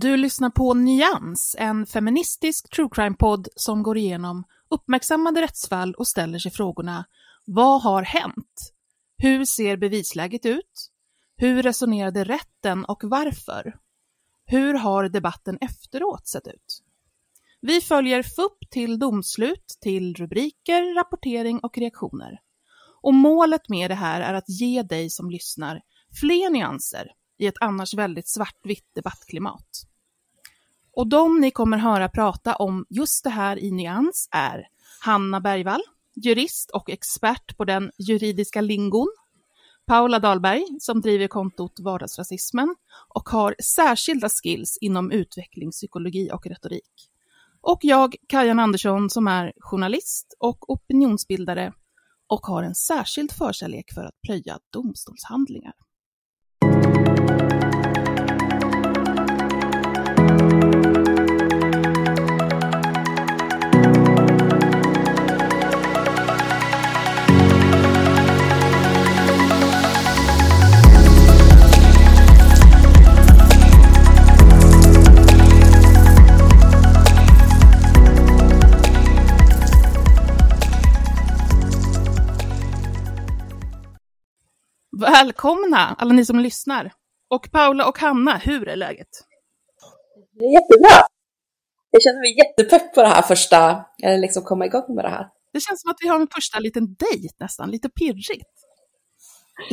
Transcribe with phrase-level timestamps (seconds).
[0.00, 6.38] Du lyssnar på Nyans, en feministisk true crime-podd som går igenom uppmärksammade rättsfall och ställer
[6.38, 7.04] sig frågorna
[7.44, 8.72] Vad har hänt?
[9.16, 10.90] Hur ser bevisläget ut?
[11.36, 13.76] Hur resonerade rätten och varför?
[14.46, 16.82] Hur har debatten efteråt sett ut?
[17.60, 22.40] Vi följer FUP till domslut, till rubriker, rapportering och reaktioner.
[23.02, 25.80] Och målet med det här är att ge dig som lyssnar
[26.20, 27.06] fler nyanser
[27.38, 29.68] i ett annars väldigt svartvitt debattklimat.
[30.92, 34.68] Och de ni kommer höra prata om just det här i nyans är
[35.00, 35.82] Hanna Bergvall,
[36.14, 39.08] jurist och expert på den juridiska lingon,
[39.86, 42.74] Paula Dahlberg som driver kontot Vardagsrasismen
[43.08, 47.10] och har särskilda skills inom utvecklingspsykologi och retorik.
[47.60, 51.72] Och jag, Kajan Andersson, som är journalist och opinionsbildare
[52.26, 55.74] och har en särskild förkärlek för att plöja domstolshandlingar.
[85.06, 86.92] Välkomna alla ni som lyssnar!
[87.30, 89.08] Och Paula och Hanna, hur är läget?
[90.32, 91.06] Det är jättebra.
[91.90, 95.28] Jag känner mig jättepepp på det här första, eller liksom komma igång med det här.
[95.52, 98.50] Det känns som att vi har en första liten dejt nästan, lite pirrigt.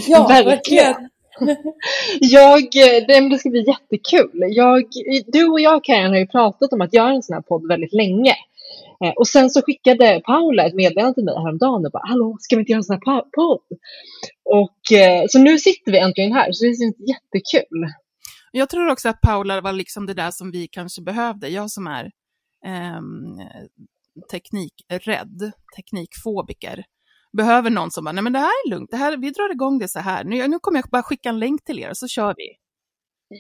[0.08, 1.10] Ja, verkligen.
[2.20, 2.72] jag,
[3.08, 4.32] det, det ska bli jättekul.
[4.34, 4.84] Jag,
[5.28, 7.94] du och jag Karin har ju pratat om att göra en sån här podd väldigt
[7.94, 8.36] länge.
[9.06, 12.56] Eh, Och sen så skickade Paula ett meddelande till mig häromdagen och bara Hallå, ska
[12.56, 13.62] vi inte göra en sån här podd?
[14.46, 17.86] Och eh, så nu sitter vi äntligen här, så det känns jättekul.
[18.52, 21.48] Jag tror också att Paula var liksom det där som vi kanske behövde.
[21.50, 22.12] Jag som är
[22.66, 23.40] ehm,
[24.32, 26.84] teknikrädd, teknikfobiker,
[27.38, 29.80] behöver någon som bara, nej men det här är lugnt, det här, vi drar igång
[29.80, 30.24] det så här.
[30.24, 32.48] Nu, nu kommer jag bara skicka en länk till er och så kör vi.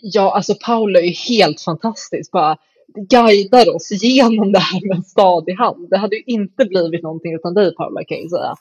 [0.01, 2.31] Ja, alltså Paula är ju helt fantastisk.
[2.31, 2.57] Bara
[2.95, 5.89] guidar oss genom det här med en stadig hand.
[5.89, 8.55] Det hade ju inte blivit någonting utan dig Paula kan jag ju säga.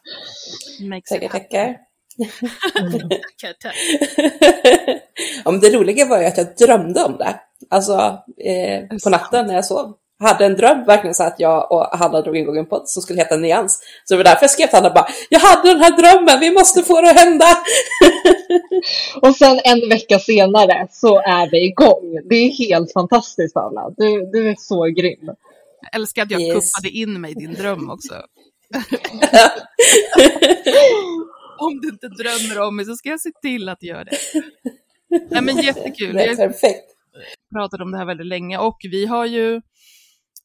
[1.28, 1.76] Tackar, tackar.
[3.62, 3.75] Tack.
[5.44, 7.41] ja, men det roliga var ju att jag drömde om det.
[7.71, 9.94] Alltså eh, på natten när jag sov.
[10.22, 13.03] Jag hade en dröm verkligen så att jag och Hanna drog igång en podd som
[13.03, 13.81] skulle heta Nyans.
[14.05, 16.50] Så det var därför jag skrev till Hanna bara, jag hade den här drömmen, vi
[16.50, 17.44] måste få det att hända.
[19.22, 22.19] Och sen en vecka senare så är vi igång.
[22.28, 23.91] Det är helt fantastiskt Paula.
[23.97, 25.27] Du, du är så grym.
[25.83, 26.72] Jag älskar att jag Yes.
[26.72, 28.15] kuppade in mig i din dröm också.
[31.59, 34.18] Om du inte drömmer om mig så ska jag se till att göra det.
[35.30, 36.15] Nej men jättekul.
[36.15, 36.84] Det är Jag perfekt.
[37.54, 39.60] pratat om det här väldigt länge och vi har ju,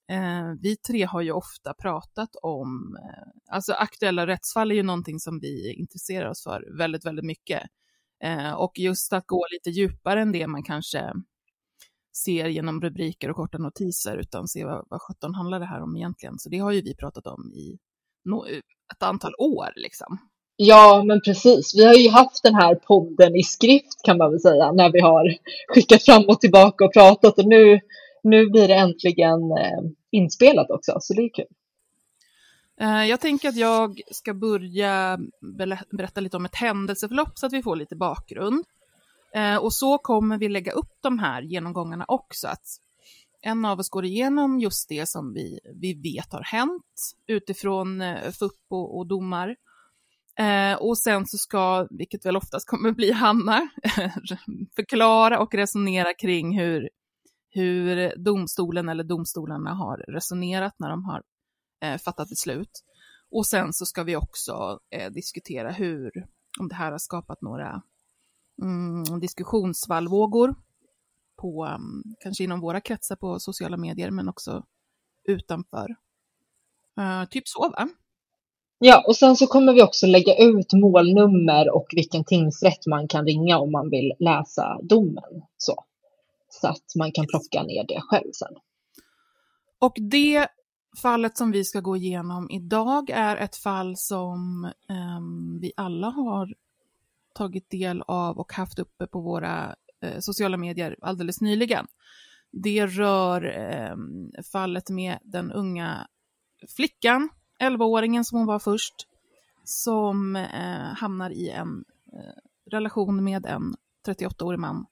[0.10, 5.20] eh, vi tre har ju ofta pratat om, eh, alltså aktuella rättsfall är ju någonting
[5.20, 7.64] som vi intresserar oss för väldigt, väldigt mycket.
[8.24, 11.14] Eh, och just att gå lite djupare än det man kanske
[12.24, 15.96] ser genom rubriker och korta notiser, utan se vad, vad sjutton handlar det här om
[15.96, 16.40] egentligen.
[16.40, 17.78] Så det har ju vi pratat om i
[18.26, 18.46] no,
[18.94, 20.18] ett antal år liksom.
[20.56, 21.76] Ja, men precis.
[21.76, 25.00] Vi har ju haft den här podden i skrift kan man väl säga, när vi
[25.00, 25.38] har
[25.68, 27.40] skickat fram och tillbaka och pratat.
[27.40, 27.80] Och nu,
[28.24, 29.82] nu blir det äntligen eh,
[30.12, 31.46] inspelat också, så det är kul.
[32.82, 35.20] Eh, jag tänker att jag ska börja
[35.92, 38.66] berätta lite om ett händelseförlopp så att vi får lite bakgrund.
[39.36, 42.48] Eh, och så kommer vi lägga upp de här genomgångarna också.
[42.48, 42.66] Att
[43.42, 48.32] en av oss går igenom just det som vi, vi vet har hänt utifrån eh,
[48.32, 49.56] FUP och, och domar.
[50.40, 53.70] Eh, och sen så ska, vilket väl oftast kommer bli Hanna,
[54.76, 56.90] förklara och resonera kring hur,
[57.58, 61.24] hur domstolen eller domstolarna har resonerat när de har
[61.84, 62.84] eh, fattat beslut.
[63.32, 66.12] Och sen så ska vi också eh, diskutera hur,
[66.60, 67.82] om det här har skapat några
[68.62, 70.56] mm, diskussionsvallvågor
[71.42, 74.64] på, um, kanske inom våra kretsar på sociala medier, men också
[75.28, 75.96] utanför.
[77.00, 77.90] Uh, typ så, va?
[78.80, 83.26] Ja, och sen så kommer vi också lägga ut målnummer och vilken tingsrätt man kan
[83.26, 85.44] ringa om man vill läsa domen.
[85.58, 85.84] Så,
[86.62, 88.56] så att man kan plocka ner det själv sen.
[89.80, 90.48] Och det
[91.02, 95.22] fallet som vi ska gå igenom idag är ett fall som eh,
[95.62, 96.54] vi alla har
[97.36, 101.88] tagit del av och haft uppe på våra eh, sociala medier alldeles nyligen.
[102.52, 103.96] Det rör eh,
[104.52, 106.08] fallet med den unga
[106.76, 108.96] flickan, 11-åringen som hon var först,
[109.64, 113.76] som eh, hamnar i en eh, relation med en
[114.08, 114.86] 38-årig man.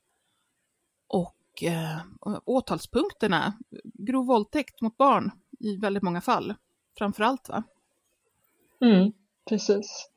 [1.07, 1.97] Och eh,
[2.45, 3.53] åtalspunkterna,
[3.83, 6.53] grov våldtäkt mot barn i väldigt många fall,
[6.97, 7.63] framför allt va?
[8.81, 9.11] Mm,
[9.49, 10.09] precis.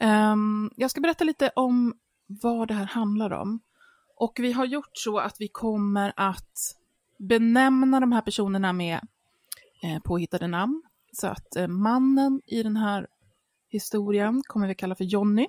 [0.00, 1.94] Um, jag ska berätta lite om
[2.26, 3.60] vad det här handlar om.
[4.16, 6.76] Och vi har gjort så att vi kommer att
[7.18, 9.00] benämna de här personerna med
[9.82, 10.82] eh, påhittade namn.
[11.12, 13.06] Så att eh, mannen i den här
[13.68, 15.46] historien kommer vi kalla för Jonny.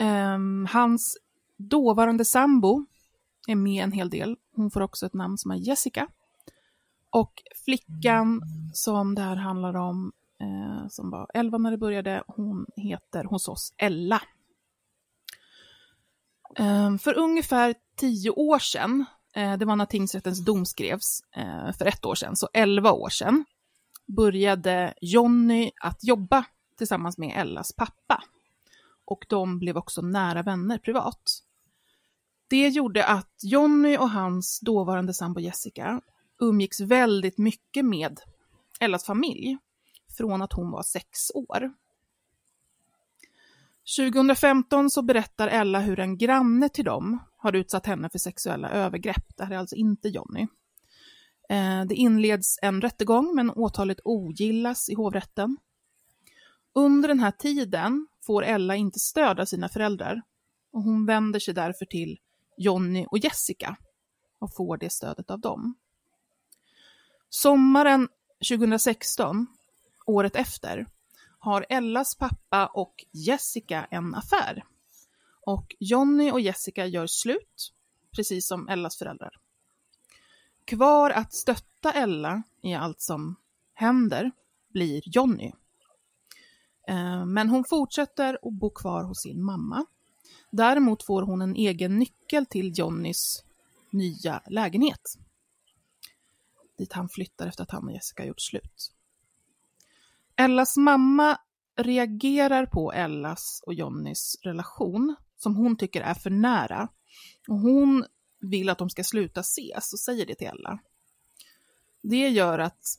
[0.00, 1.18] Um, hans
[1.56, 2.86] dåvarande sambo
[3.46, 4.36] är med en hel del.
[4.56, 6.08] Hon får också ett namn som är Jessica.
[7.10, 12.22] Och flickan som det här handlar om eh, som var 11 när det började.
[12.26, 14.22] Hon heter hos oss Ella.
[16.56, 19.04] Eh, för ungefär 10 år sedan,
[19.34, 23.08] eh, det var när tingsrättens dom skrevs eh, för ett år sedan, så 11 år
[23.08, 23.44] sedan,
[24.06, 26.44] började Jonny att jobba
[26.78, 28.22] tillsammans med Ellas pappa.
[29.04, 31.42] Och de blev också nära vänner privat.
[32.48, 36.00] Det gjorde att Jonny och hans dåvarande sambo Jessica
[36.40, 38.20] umgicks väldigt mycket med
[38.80, 39.58] Ellas familj
[40.16, 41.72] från att hon var sex år.
[43.96, 49.36] 2015 så berättar Ella hur en granne till dem har utsatt henne för sexuella övergrepp.
[49.36, 50.46] Det här är alltså inte Jonny.
[51.48, 55.56] Eh, det inleds en rättegång men åtalet ogillas i hovrätten.
[56.74, 60.22] Under den här tiden får Ella inte stöd av sina föräldrar
[60.72, 62.18] och hon vänder sig därför till
[62.56, 63.76] Jonny och Jessica
[64.38, 65.74] och får det stödet av dem.
[67.28, 68.08] Sommaren
[68.48, 69.46] 2016
[70.06, 70.86] året efter
[71.38, 74.64] har Ellas pappa och Jessica en affär.
[75.40, 77.72] Och Jonny och Jessica gör slut,
[78.10, 79.40] precis som Ellas föräldrar.
[80.64, 83.36] Kvar att stötta Ella i allt som
[83.74, 84.30] händer
[84.68, 85.52] blir Jonny.
[86.88, 89.86] Eh, men hon fortsätter att bo kvar hos sin mamma.
[90.50, 93.44] Däremot får hon en egen nyckel till Jonnys
[93.90, 95.18] nya lägenhet.
[96.78, 98.92] Dit han flyttar efter att han och Jessica gjort slut.
[100.36, 101.38] Ellas mamma
[101.76, 106.88] reagerar på Ellas och Jonnys relation som hon tycker är för nära.
[107.48, 108.04] Och hon
[108.40, 110.78] vill att de ska sluta ses och säger det till Ella.
[112.02, 112.98] Det gör att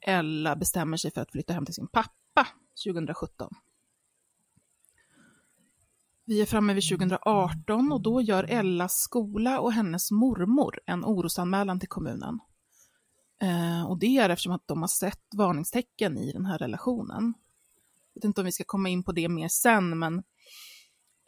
[0.00, 2.48] Ella bestämmer sig för att flytta hem till sin pappa
[2.84, 3.50] 2017.
[6.26, 11.80] Vi är framme vid 2018 och då gör Ellas skola och hennes mormor en orosanmälan
[11.80, 12.40] till kommunen.
[13.42, 17.34] Eh, och det är eftersom att de har sett varningstecken i den här relationen.
[18.14, 20.22] Jag vet inte om vi ska komma in på det mer sen, men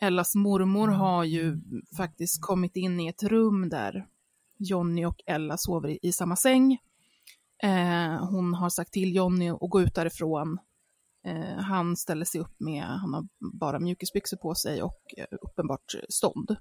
[0.00, 1.60] Ellas mormor har ju
[1.96, 4.06] faktiskt kommit in i ett rum där
[4.58, 6.78] Jonny och Ella sover i, i samma säng.
[7.62, 10.58] Eh, hon har sagt till Jonny att gå ut därifrån.
[11.26, 15.94] Eh, han ställer sig upp med, han har bara mjukisbyxor på sig och eh, uppenbart
[16.08, 16.56] stånd.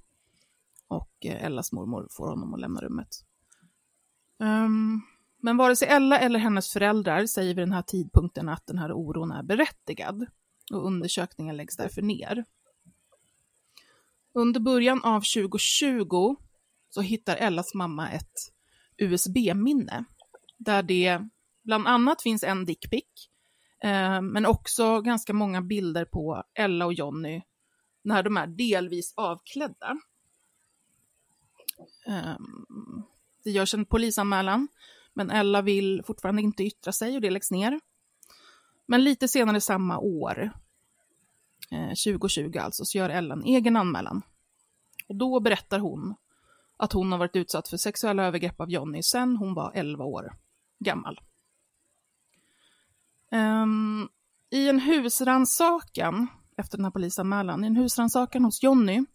[0.88, 3.08] Och eh, Ellas mormor får honom att lämna rummet.
[4.40, 5.02] Um,
[5.42, 8.92] men vare sig Ella eller hennes föräldrar säger vid den här tidpunkten att den här
[8.92, 10.26] oron är berättigad
[10.74, 12.46] och undersökningen läggs därför ner.
[14.34, 16.36] Under början av 2020
[16.90, 18.34] så hittar Ellas mamma ett
[18.98, 20.06] USB-minne
[20.58, 21.30] där det
[21.64, 23.30] bland annat finns en dickpic,
[23.84, 27.42] Eh, men också ganska många bilder på Ella och Jonny
[28.04, 29.98] när de är delvis avklädda.
[32.08, 32.38] Eh,
[33.44, 34.68] det görs en polisanmälan,
[35.14, 37.80] men Ella vill fortfarande inte yttra sig och det läggs ner.
[38.86, 40.52] Men lite senare samma år,
[41.72, 44.22] eh, 2020 alltså, så gör Ella en egen anmälan.
[45.08, 46.16] Och då berättar hon
[46.78, 50.38] att hon har varit utsatt för sexuella övergrepp av Jonny sedan hon var 11 år
[50.80, 51.20] gammal.
[53.32, 54.10] Um,
[54.50, 56.28] I en husransakan,
[56.58, 59.06] efter den här polisanmälan, i en husransakan hos Jonny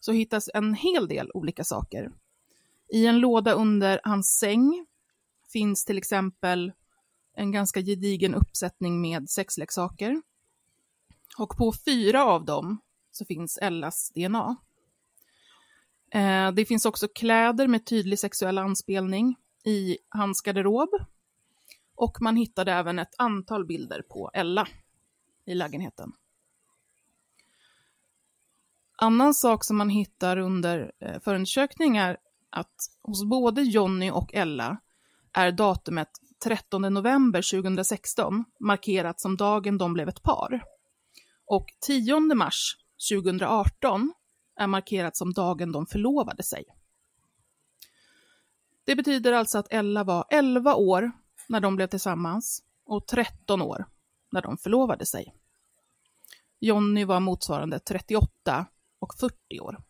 [0.00, 2.10] så hittas en hel del olika saker.
[2.88, 4.86] I en låda under hans säng
[5.52, 6.72] finns till exempel
[7.34, 10.22] en ganska gedigen uppsättning med sexleksaker.
[11.38, 14.56] Och på fyra av dem så finns Ellas DNA.
[16.12, 20.88] Eh, det finns också kläder med tydlig sexuell anspelning i hans garderob.
[22.00, 24.68] Och man hittade även ett antal bilder på Ella
[25.46, 26.12] i lägenheten.
[28.96, 32.16] Annan sak som man hittar under förundersökningen förundersökning är
[32.50, 34.80] att hos både Jonny och Ella
[35.32, 36.08] är datumet
[36.44, 40.64] 13 november 2016 markerat som dagen de blev ett par.
[41.46, 42.76] Och 10 mars
[43.12, 44.12] 2018
[44.56, 46.64] är markerat som dagen de förlovade sig.
[48.84, 51.12] Det betyder alltså att Ella var 11 år
[51.48, 53.86] när de blev tillsammans och 13 år
[54.30, 55.34] när de förlovade sig.
[56.60, 58.66] Jonny var motsvarande 38
[58.98, 59.82] och 40 år.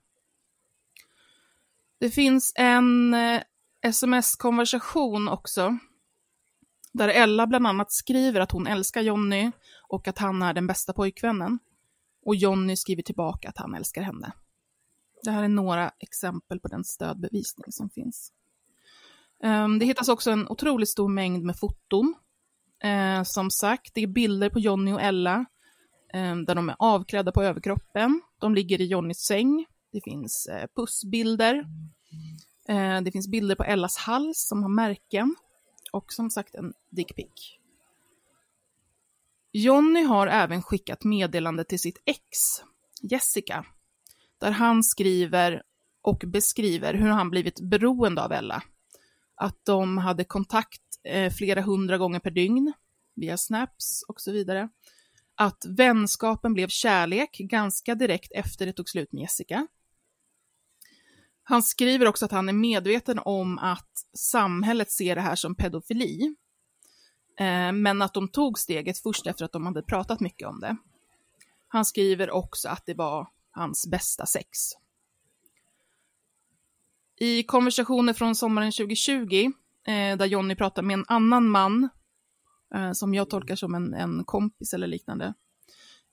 [1.99, 3.43] Det finns en eh,
[3.83, 5.79] sms-konversation också
[6.93, 9.51] där Ella bland annat skriver att hon älskar Jonny
[9.89, 11.59] och att han är den bästa pojkvännen.
[12.25, 14.33] Och Jonny skriver tillbaka att han älskar henne.
[15.23, 18.33] Det här är några exempel på den stödbevisning som finns.
[19.43, 22.15] Ehm, det hittas också en otroligt stor mängd med foton.
[22.83, 25.45] Ehm, som sagt, det är bilder på Jonny och Ella
[26.15, 28.21] ehm, där de är avklädda på överkroppen.
[28.41, 29.67] De ligger i Jonnys säng.
[29.93, 31.67] Det finns eh, pussbilder.
[33.05, 35.37] Det finns bilder på Ellas hals som har märken.
[35.93, 37.59] Och som sagt en dickpic.
[39.53, 42.21] Jonny har även skickat meddelande till sitt ex,
[43.03, 43.67] Jessica,
[44.41, 45.63] där han skriver
[46.03, 48.63] och beskriver hur han blivit beroende av Ella.
[49.41, 52.73] Att de hade kontakt eh, flera hundra gånger per dygn
[53.15, 54.69] via snaps och så vidare.
[55.35, 59.67] Att vänskapen blev kärlek ganska direkt efter det tog slut med Jessica.
[61.43, 66.35] Han skriver också att han är medveten om att samhället ser det här som pedofili.
[67.41, 70.77] Eh, men att de tog steget först efter att de hade pratat mycket om det.
[71.69, 74.59] Han skriver också att det var hans bästa sex.
[77.21, 79.51] I konversationer från sommaren 2020,
[79.87, 81.89] eh, där Jonny pratar med en annan man,
[82.75, 85.35] eh, som jag tolkar som en, en kompis eller liknande,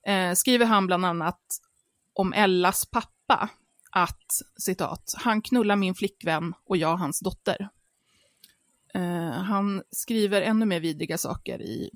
[0.06, 1.40] eh, skriver han bland annat
[2.12, 3.50] om Ellas pappa,
[3.90, 7.68] att citat, han knullar min flickvän och jag hans dotter.
[8.94, 11.90] Eh, han skriver ännu mer vidriga saker i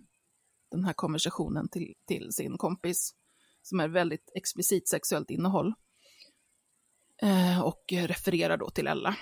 [0.71, 3.15] den här konversationen till, till sin kompis
[3.63, 5.75] som är väldigt explicit sexuellt innehåll.
[7.23, 9.17] Eh, och refererar då till Ella.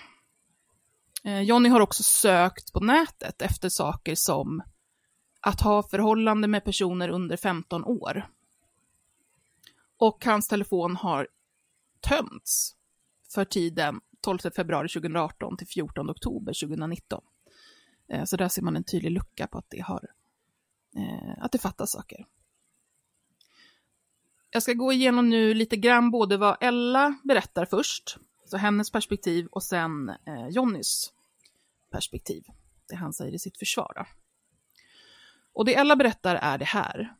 [1.25, 4.62] Eh, Jonny Johnny har också sökt på nätet efter saker som
[5.40, 8.28] att ha förhållande med personer under 15 år.
[9.97, 11.28] Och hans telefon har
[12.00, 12.76] tömts
[13.35, 17.23] för tiden 12 februari 2018 till 14 oktober 2019.
[18.12, 20.11] Eh, så där ser man en tydlig lucka på att det, har,
[21.38, 22.26] att det fattas saker.
[24.50, 29.47] Jag ska gå igenom nu lite grann både vad Ella berättar först, så hennes perspektiv,
[29.47, 31.12] och sen eh, Jonnys
[31.90, 32.45] perspektiv,
[32.88, 33.93] det han säger i sitt försvar.
[33.97, 34.07] Då.
[35.52, 37.14] Och det Ella berättar är det här.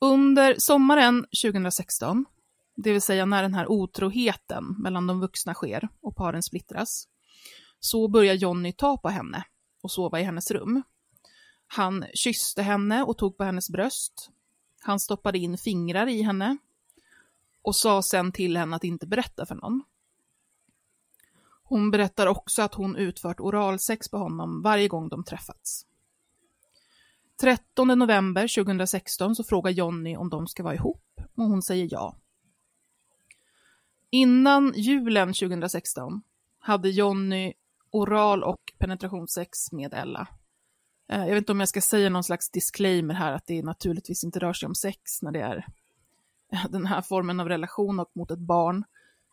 [0.00, 2.24] Under sommaren 2016,
[2.76, 7.08] det vill säga när den här otroheten mellan de vuxna sker och paren splittras,
[7.80, 9.44] så börjar Jonny ta på henne
[9.82, 10.82] och sova i hennes rum.
[11.66, 14.30] Han kysste henne och tog på hennes bröst.
[14.82, 16.56] Han stoppade in fingrar i henne
[17.62, 19.82] och sa sen till henne att inte berätta för någon.
[21.62, 25.86] Hon berättar också att hon utfört oralsex på honom varje gång de träffats.
[27.40, 32.16] 13 november 2016 så frågar Jonny om de ska vara ihop och hon säger ja.
[34.10, 36.22] Innan julen 2016
[36.58, 37.52] hade Jonny
[37.90, 40.28] oral och penetrationssex med Ella
[41.10, 44.24] Eh, jag vet inte om jag ska säga någon slags disclaimer här, att det naturligtvis
[44.24, 45.66] inte rör sig om sex när det är
[46.52, 48.84] eh, den här formen av relation och mot ett barn.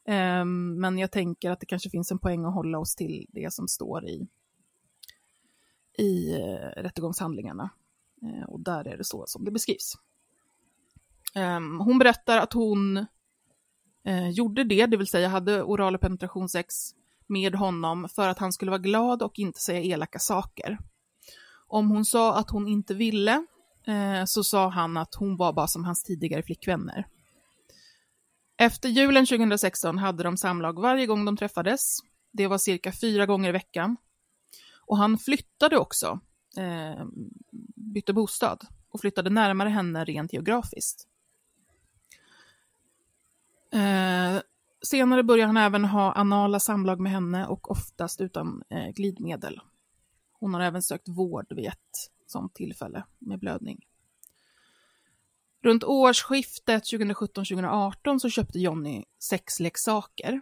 [0.05, 3.53] Ehm, men jag tänker att det kanske finns en poäng att hålla oss till det
[3.53, 4.27] som står i,
[5.97, 7.69] i eh, rättegångshandlingarna.
[8.47, 9.93] Och där är det så som det beskrivs.
[11.35, 13.05] Ehm, hon berättar att hon
[14.33, 16.75] gjorde det, det vill säga hade oral och penetrationssex
[17.27, 20.77] med honom för att han skulle vara glad och inte säga elaka saker.
[21.67, 23.45] Om hon sa att hon inte ville
[23.87, 27.07] eh, så sa han att hon var bara som hans tidigare flickvänner.
[28.57, 31.97] Efter julen 2016 hade de samlag varje gång de träffades.
[32.31, 33.97] Det var cirka fyra gånger i veckan.
[34.85, 36.19] Och han flyttade också,
[36.57, 37.05] eh,
[37.75, 41.07] bytte bostad och flyttade närmare henne rent geografiskt.
[43.73, 44.41] Eh,
[44.81, 49.61] senare började han även ha anala samlag med henne och oftast utan eh, glidmedel.
[50.39, 53.85] Hon har även sökt vård vid ett sådant tillfälle med blödning.
[55.63, 60.41] Runt årsskiftet 2017-2018 så köpte Jonny sexleksaker.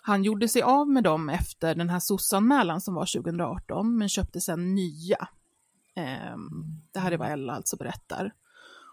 [0.00, 4.40] Han gjorde sig av med dem efter den här sossanmälan som var 2018, men köpte
[4.40, 5.28] sedan nya.
[5.94, 8.34] Ehm, det här är vad Ella alltså berättar.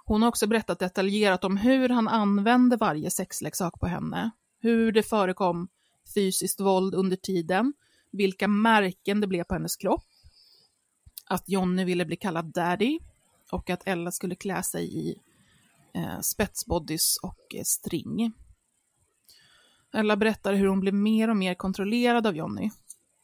[0.06, 5.04] Hon har också berättat detaljerat om hur han använde varje sexleksak på henne, hur det
[5.04, 5.68] förekom
[6.14, 7.74] fysiskt våld under tiden,
[8.12, 10.04] vilka märken det blev på hennes kropp,
[11.26, 13.00] att Jonny ville bli kallad daddy
[13.52, 15.16] och att Ella skulle klä sig i
[15.94, 18.34] eh, spetsbodys och eh, string.
[19.94, 22.70] Ella berättar hur hon blev mer och mer kontrollerad av Jonny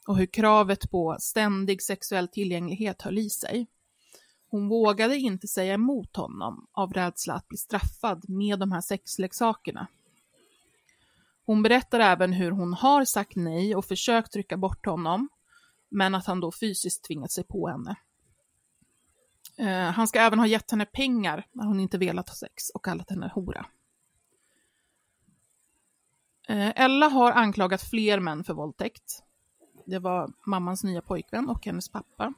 [0.08, 3.67] och hur kravet på ständig sexuell tillgänglighet höll i sig.
[4.50, 9.88] Hon vågade inte säga emot honom av rädsla att bli straffad med de här sexleksakerna.
[11.47, 15.29] Hon berättar även hur hon har sagt nej och försökt trycka bort honom,
[15.89, 17.95] men att han då fysiskt tvingat sig på henne.
[19.57, 22.85] Eh, han ska även ha gett henne pengar när hon inte velat ha sex och
[22.85, 23.65] kallat henne hora.
[26.47, 29.23] Eh, Ella har anklagat fler män för våldtäkt.
[29.85, 32.33] Det var mammans nya pojkvän och hennes pappa.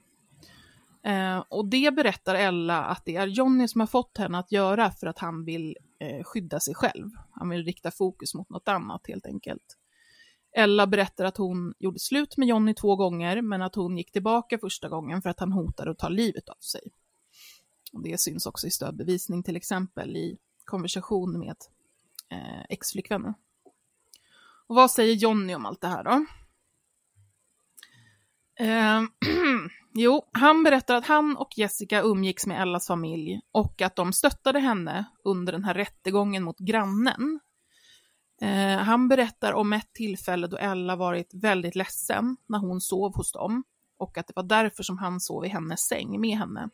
[1.04, 4.92] Eh, och det berättar Ella att det är Johnny som har fått henne att göra
[4.92, 7.10] för att han vill eh, skydda sig själv.
[7.32, 9.78] Han vill rikta fokus mot något annat helt enkelt.
[10.52, 14.58] Ella berättar att hon gjorde slut med Jonny två gånger, men att hon gick tillbaka
[14.58, 16.82] första gången för att han hotade att ta livet av sig.
[17.94, 21.56] Och det syns också i stödbevisning, till exempel i konversation med
[22.30, 23.34] eh, exflickvännen.
[24.68, 26.26] Och vad säger Jonny om allt det här då?
[28.60, 29.02] Eh,
[29.94, 34.60] jo, han berättar att han och Jessica umgicks med Ellas familj och att de stöttade
[34.60, 37.40] henne under den här rättegången mot grannen.
[38.42, 43.32] Eh, han berättar om ett tillfälle då Ella varit väldigt ledsen när hon sov hos
[43.32, 43.64] dem
[43.98, 46.70] och att det var därför som han sov i hennes säng med henne.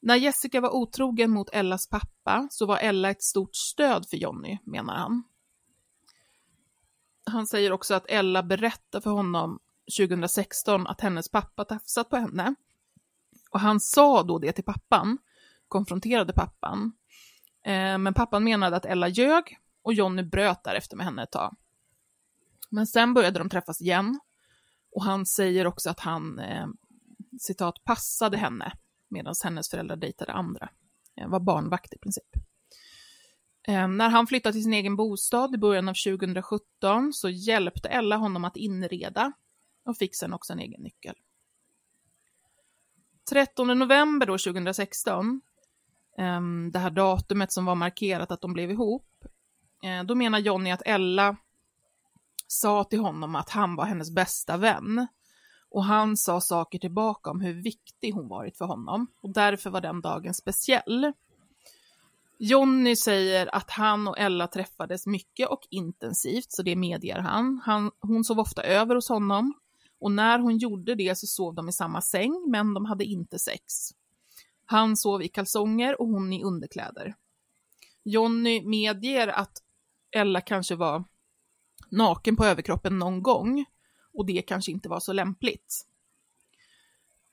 [0.00, 4.58] När Jessica var otrogen mot Ellas pappa så var Ella ett stort stöd för Jonny,
[4.64, 5.22] menar han.
[7.26, 9.58] Han säger också att Ella berättade för honom
[9.96, 12.54] 2016 att hennes pappa tafsat på henne.
[13.50, 15.18] Och han sa då det till pappan,
[15.68, 16.92] konfronterade pappan.
[17.64, 21.56] Eh, men pappan menade att Ella ljög och Jonny bröt därefter med henne ett tag.
[22.70, 24.20] Men sen började de träffas igen
[24.92, 26.66] och han säger också att han, eh,
[27.40, 28.72] citat, passade henne
[29.08, 30.68] medan hennes föräldrar dejtade andra.
[31.20, 32.28] Eh, var barnvakt i princip.
[33.68, 38.16] Eh, när han flyttade till sin egen bostad i början av 2017 så hjälpte Ella
[38.16, 39.32] honom att inreda
[39.88, 41.14] och fick sen också en egen nyckel.
[43.30, 45.40] 13 november då 2016,
[46.18, 49.24] ehm, det här datumet som var markerat att de blev ihop,
[49.84, 51.36] eh, då menar Jonny att Ella
[52.46, 55.06] sa till honom att han var hennes bästa vän
[55.70, 59.80] och han sa saker tillbaka om hur viktig hon varit för honom och därför var
[59.80, 61.12] den dagen speciell.
[62.38, 67.60] Jonny säger att han och Ella träffades mycket och intensivt, så det medger han.
[67.64, 67.90] han.
[68.00, 69.54] Hon sov ofta över hos honom
[70.00, 73.38] och när hon gjorde det så sov de i samma säng, men de hade inte
[73.38, 73.64] sex.
[74.64, 77.14] Han sov i kalsonger och hon i underkläder.
[78.04, 79.62] Jonny medger att
[80.10, 81.04] Ella kanske var
[81.90, 83.64] naken på överkroppen någon gång,
[84.12, 85.86] och det kanske inte var så lämpligt.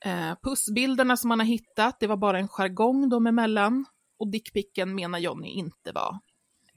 [0.04, 3.84] Eh, pussbilderna som man har hittat, det var bara en jargong dem emellan
[4.18, 6.18] och dickpicken menar Jonny inte var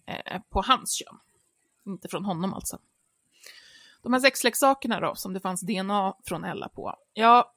[0.06, 1.20] eh, på hans kön.
[1.86, 2.80] Inte från honom alltså.
[4.02, 6.96] De här sexleksakerna då, som det fanns DNA från Ella på.
[7.14, 7.54] Ja,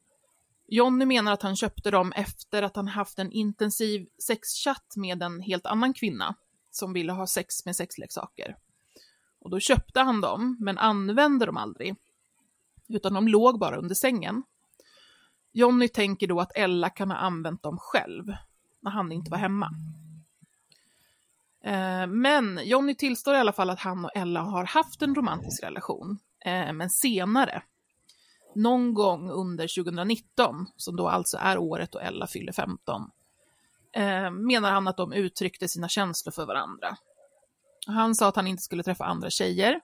[0.68, 5.40] Jonny menar att han köpte dem efter att han haft en intensiv sexchatt med en
[5.40, 6.34] helt annan kvinna
[6.70, 8.56] som ville ha sex med sexleksaker.
[9.40, 11.96] Och då köpte han dem, men använde dem aldrig
[12.88, 14.42] utan de låg bara under sängen.
[15.52, 18.34] Jonny tänker då att Ella kan ha använt dem själv,
[18.80, 19.70] när han inte var hemma.
[21.64, 25.62] Eh, men Jonny tillstår i alla fall att han och Ella har haft en romantisk
[25.62, 27.62] relation, eh, men senare.
[28.54, 33.10] någon gång under 2019, som då alltså är året då Ella fyller 15,
[33.92, 36.96] eh, menar han att de uttryckte sina känslor för varandra.
[37.86, 39.80] Han sa att han inte skulle träffa andra tjejer.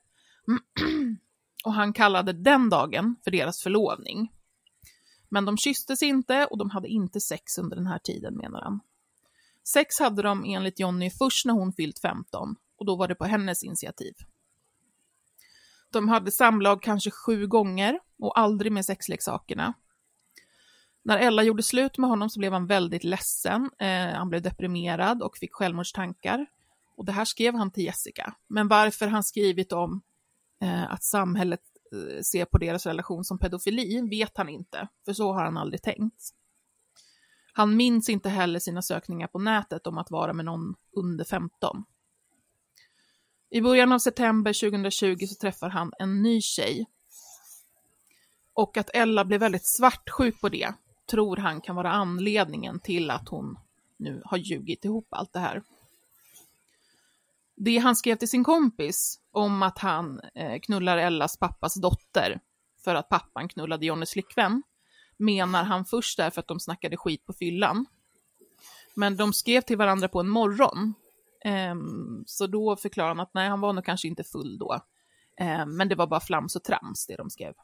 [1.64, 4.32] och han kallade den dagen för deras förlovning.
[5.28, 8.80] Men de kysstes inte och de hade inte sex under den här tiden, menar han.
[9.64, 13.24] Sex hade de enligt Jonny först när hon fyllt 15 och då var det på
[13.24, 14.14] hennes initiativ.
[15.92, 19.74] De hade samlag kanske sju gånger och aldrig med sexleksakerna.
[21.02, 23.70] När Ella gjorde slut med honom så blev han väldigt ledsen.
[23.78, 26.46] Eh, han blev deprimerad och fick självmordstankar.
[26.96, 28.34] Och det här skrev han till Jessica.
[28.48, 30.00] Men varför han skrivit om
[30.62, 31.60] eh, att samhället
[31.92, 35.82] eh, ser på deras relation som pedofili vet han inte, för så har han aldrig
[35.82, 36.30] tänkt.
[37.52, 41.84] Han minns inte heller sina sökningar på nätet om att vara med någon under 15.
[43.50, 46.86] I början av september 2020 så träffar han en ny tjej.
[48.52, 50.72] Och att Ella blev väldigt svartsjuk på det
[51.10, 53.58] tror han kan vara anledningen till att hon
[53.96, 55.62] nu har ljugit ihop allt det här.
[57.56, 62.40] Det han skrev till sin kompis om att han eh, knullar Ellas pappas dotter
[62.84, 64.62] för att pappan knullade Johnnys flickvän
[65.16, 67.86] menar han först därför att de snackade skit på fyllan.
[68.94, 70.94] Men de skrev till varandra på en morgon.
[71.44, 74.80] Um, så då förklarar han att nej, han var nog kanske inte full då.
[75.40, 77.54] Um, men det var bara flams och trams det de skrev.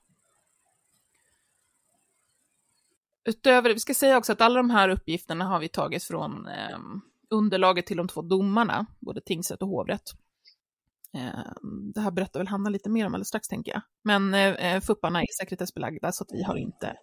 [3.25, 6.49] Utöver det, vi ska säga också att alla de här uppgifterna har vi tagit från
[6.75, 10.11] um, underlaget till de två domarna, både tingsrätt och hovrätt.
[11.95, 13.83] Det här berättar väl Hanna lite mer om alldeles strax, tänker jag.
[14.03, 16.97] Men eh, eh fupparna är sekretessbelagda, så att vi har inte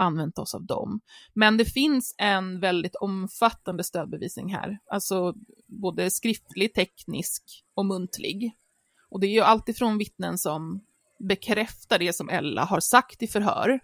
[0.00, 1.00] använt oss av dem.
[1.34, 5.34] Men det finns en väldigt omfattande stödbevisning här, alltså
[5.66, 8.56] både skriftlig, teknisk och muntlig.
[9.10, 10.80] Och det är ju alltifrån vittnen som
[11.18, 13.80] bekräftar det som Ella har sagt i förhör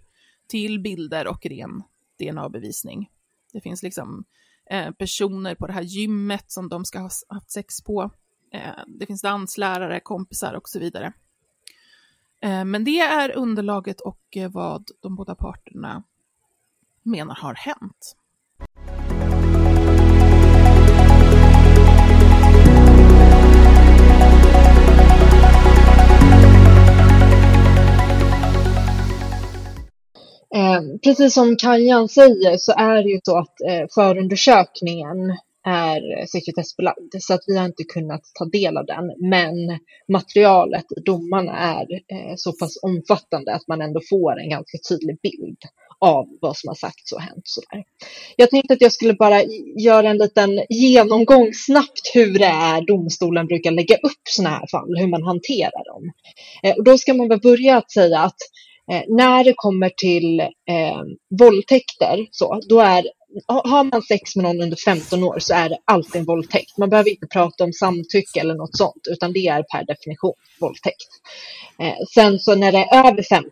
[0.47, 1.83] till bilder och ren
[2.19, 3.09] DNA-bevisning.
[3.53, 4.25] Det finns liksom
[4.69, 8.11] eh, personer på det här gymmet som de ska ha haft sex på.
[8.53, 11.13] Eh, det finns danslärare, kompisar och så vidare.
[12.41, 16.03] Eh, men det är underlaget och eh, vad de båda parterna
[17.03, 18.15] menar har hänt.
[30.55, 37.13] Eh, precis som Kajan säger så är det ju så att eh, förundersökningen är sekretessbelagd
[37.19, 39.29] så att vi har inte kunnat ta del av den.
[39.29, 39.79] Men
[40.11, 45.19] materialet i domarna är eh, så pass omfattande att man ändå får en ganska tydlig
[45.21, 45.57] bild
[45.99, 47.43] av vad som har sagts och hänt.
[47.43, 47.83] Sådär.
[48.35, 49.43] Jag tänkte att jag skulle bara
[49.79, 54.97] göra en liten genomgång snabbt hur det är domstolen brukar lägga upp sådana här fall,
[54.97, 56.11] hur man hanterar dem.
[56.63, 58.37] Eh, och då ska man väl börja att säga att
[58.91, 61.01] eh, när det kommer till eh,
[61.39, 63.03] våldtäkter, så, då är
[63.47, 66.77] har man sex med någon under 15 år så är det alltid en våldtäkt.
[66.77, 71.07] Man behöver inte prata om samtycke eller något sånt, utan det är per definition våldtäkt.
[71.79, 73.49] Eh, sen så när det är över 15,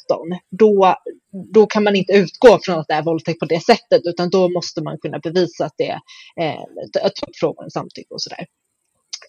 [0.52, 0.96] då,
[1.54, 4.50] då kan man inte utgå från att det är våldtäkt på det sättet, utan då
[4.50, 6.00] måste man kunna bevisa att det är
[6.42, 6.60] eh,
[6.94, 8.46] ta upp frågan om samtycke och sådär.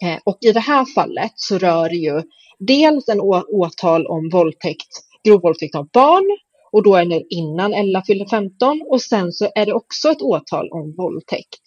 [0.02, 2.22] Eh, och i det här fallet så rör det ju
[2.58, 4.88] dels en åtal om våldtäkt,
[5.24, 6.38] grov våldtäkt av barn,
[6.72, 10.22] och då är det innan Ella fyller 15 och sen så är det också ett
[10.22, 11.60] åtal om våldtäkt.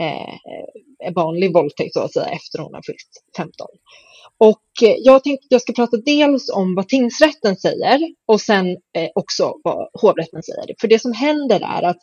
[0.00, 3.66] Eh, vanlig våldtäkt så att säga efter hon har fyllt 15.
[4.38, 8.68] Och eh, jag tänkte att jag ska prata dels om vad tingsrätten säger och sen
[8.68, 10.74] eh, också vad hovrätten säger.
[10.80, 11.98] För det som händer är att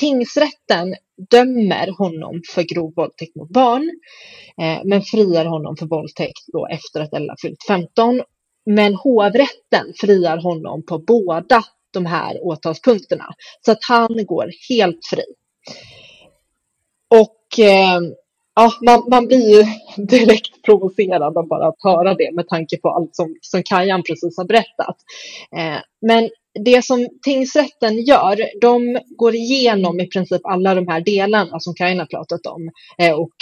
[0.00, 0.94] tingsrätten
[1.30, 3.90] dömer honom för grov våldtäkt mot barn,
[4.62, 8.22] eh, men friar honom för våldtäkt då efter att Ella fyllt 15
[8.68, 13.26] men hovrätten friar honom på båda de här åtalspunkterna.
[13.64, 15.24] Så att han går helt fri.
[17.14, 18.00] Och eh,
[18.54, 19.64] ja, man, man blir ju
[20.04, 24.36] direkt provocerad av bara att höra det med tanke på allt som, som Kajan precis
[24.36, 24.96] har berättat.
[25.56, 26.30] Eh, men
[26.64, 31.98] det som tingsrätten gör, de går igenom i princip alla de här delarna som Kajan
[31.98, 33.34] har pratat om eh, och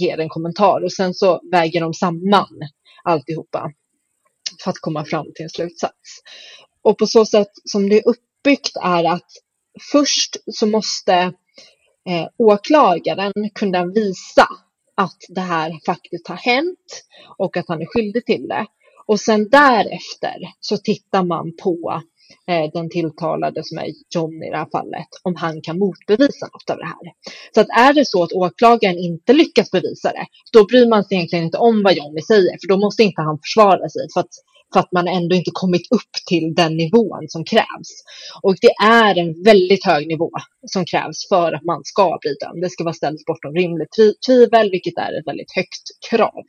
[0.00, 2.60] ger en kommentar och sen så väger de samman
[3.04, 3.72] alltihopa
[4.64, 6.22] för att komma fram till en slutsats.
[6.82, 9.30] Och på så sätt som det är uppbyggt är att
[9.92, 11.14] först så måste
[12.08, 14.48] eh, åklagaren kunna visa
[14.94, 17.04] att det här faktiskt har hänt
[17.38, 18.66] och att han är skyldig till det.
[19.06, 22.00] Och sen därefter så tittar man på eh,
[22.50, 26.70] Eh, den tilltalade som är John i det här fallet, om han kan motbevisa något
[26.70, 27.06] av det här.
[27.54, 31.16] Så att är det så att åklagaren inte lyckas bevisa det, då bryr man sig
[31.16, 34.02] egentligen inte om vad Johnny säger, för då måste inte han försvara sig.
[34.14, 34.34] För att
[34.72, 37.90] för att man ändå inte kommit upp till den nivån som krävs.
[38.42, 40.30] Och det är en väldigt hög nivå
[40.66, 42.62] som krävs för att man ska bli dömd.
[42.62, 46.44] Det ska vara ställt bortom rimligt tvivel, vilket är ett väldigt högt krav.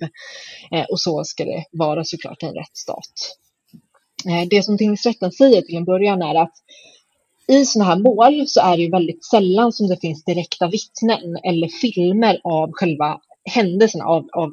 [0.72, 3.14] Eh, och så ska det vara såklart i en rättsstat.
[4.30, 6.54] Eh, det som tingsrätten säger till en början är att
[7.48, 11.38] i sådana här mål så är det ju väldigt sällan som det finns direkta vittnen
[11.44, 14.52] eller filmer av själva händelserna av, av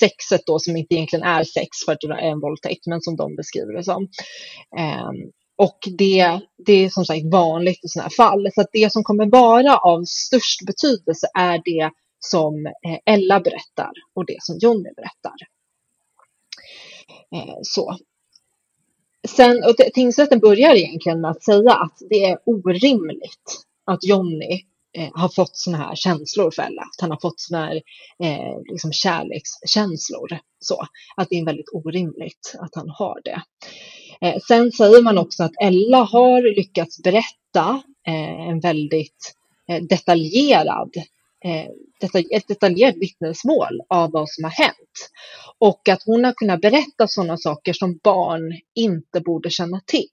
[0.00, 3.16] sexet då som inte egentligen är sex för att det är en våldtäkt men som
[3.16, 4.02] de beskriver det som.
[4.02, 8.48] Um, och det, det är som sagt vanligt i sådana här fall.
[8.54, 13.92] Så att det som kommer vara av störst betydelse är det som eh, Ella berättar
[14.14, 15.36] och det som Jonny berättar.
[17.34, 17.96] Eh, så.
[19.28, 24.62] Sen, och tingsrätten börjar egentligen med att säga att det är orimligt att Jonny
[24.98, 26.82] eh, har fått sådana här känslor för Ella.
[26.82, 27.82] Att han har fått sådana här
[28.22, 30.38] eh, liksom kärlekskänslor.
[30.60, 33.42] Så, att det är väldigt orimligt att han har det.
[34.20, 39.34] Eh, sen säger man också att Ella har lyckats berätta eh, en väldigt
[39.68, 40.90] eh, detaljerad
[41.44, 41.66] Eh,
[42.30, 45.10] ett detaljerat vittnesmål av vad som har hänt.
[45.58, 50.08] Och att hon har kunnat berätta sådana saker som barn inte borde känna till.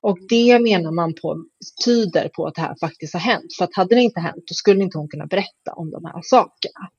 [0.00, 1.44] Och det menar man på
[1.84, 3.54] tyder på att det här faktiskt har hänt.
[3.58, 6.20] För att hade det inte hänt, då skulle inte hon kunna berätta om de här
[6.22, 6.90] sakerna.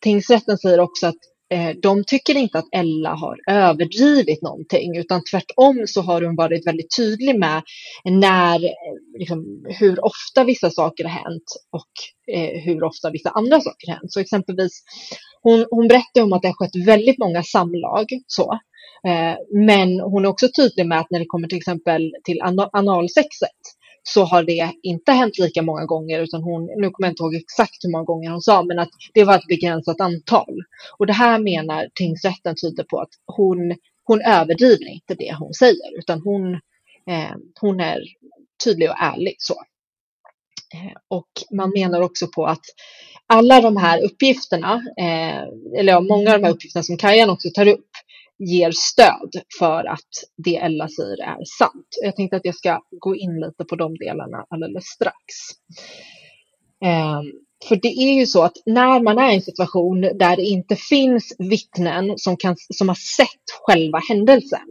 [0.00, 1.18] Tingsrätten säger också att
[1.54, 6.66] Eh, de tycker inte att Ella har överdrivit någonting, utan tvärtom så har hon varit
[6.66, 7.62] väldigt tydlig med
[8.04, 8.70] när, eh,
[9.18, 13.94] liksom, hur ofta vissa saker har hänt och eh, hur ofta vissa andra saker har
[13.94, 14.12] hänt.
[14.12, 14.82] Så exempelvis,
[15.42, 18.58] hon, hon berättar om att det har skett väldigt många samlag, så,
[19.06, 22.40] Eh, men hon är också tydlig med att när det kommer till exempel till
[22.72, 23.60] analsexet
[24.08, 27.34] så har det inte hänt lika många gånger, utan hon, nu kommer jag inte ihåg
[27.34, 30.62] exakt hur många gånger hon sa, men att det var ett begränsat antal.
[30.98, 35.98] Och det här menar tingsrätten tyder på att hon, hon överdriver inte det hon säger,
[35.98, 36.54] utan hon,
[37.10, 38.00] eh, hon är
[38.64, 39.34] tydlig och ärlig.
[39.38, 39.54] så.
[40.74, 42.64] Eh, och man menar också på att
[43.26, 45.42] alla de här uppgifterna, eh,
[45.78, 47.90] eller ja, många av de här uppgifterna som Kajan också tar upp,
[48.38, 51.86] ger stöd för att det Ella säger är sant.
[52.02, 55.14] Jag tänkte att jag ska gå in lite på de delarna alldeles strax.
[56.84, 57.24] Ehm,
[57.68, 60.76] för det är ju så att när man är i en situation där det inte
[60.76, 64.68] finns vittnen som, kan, som har sett själva händelsen.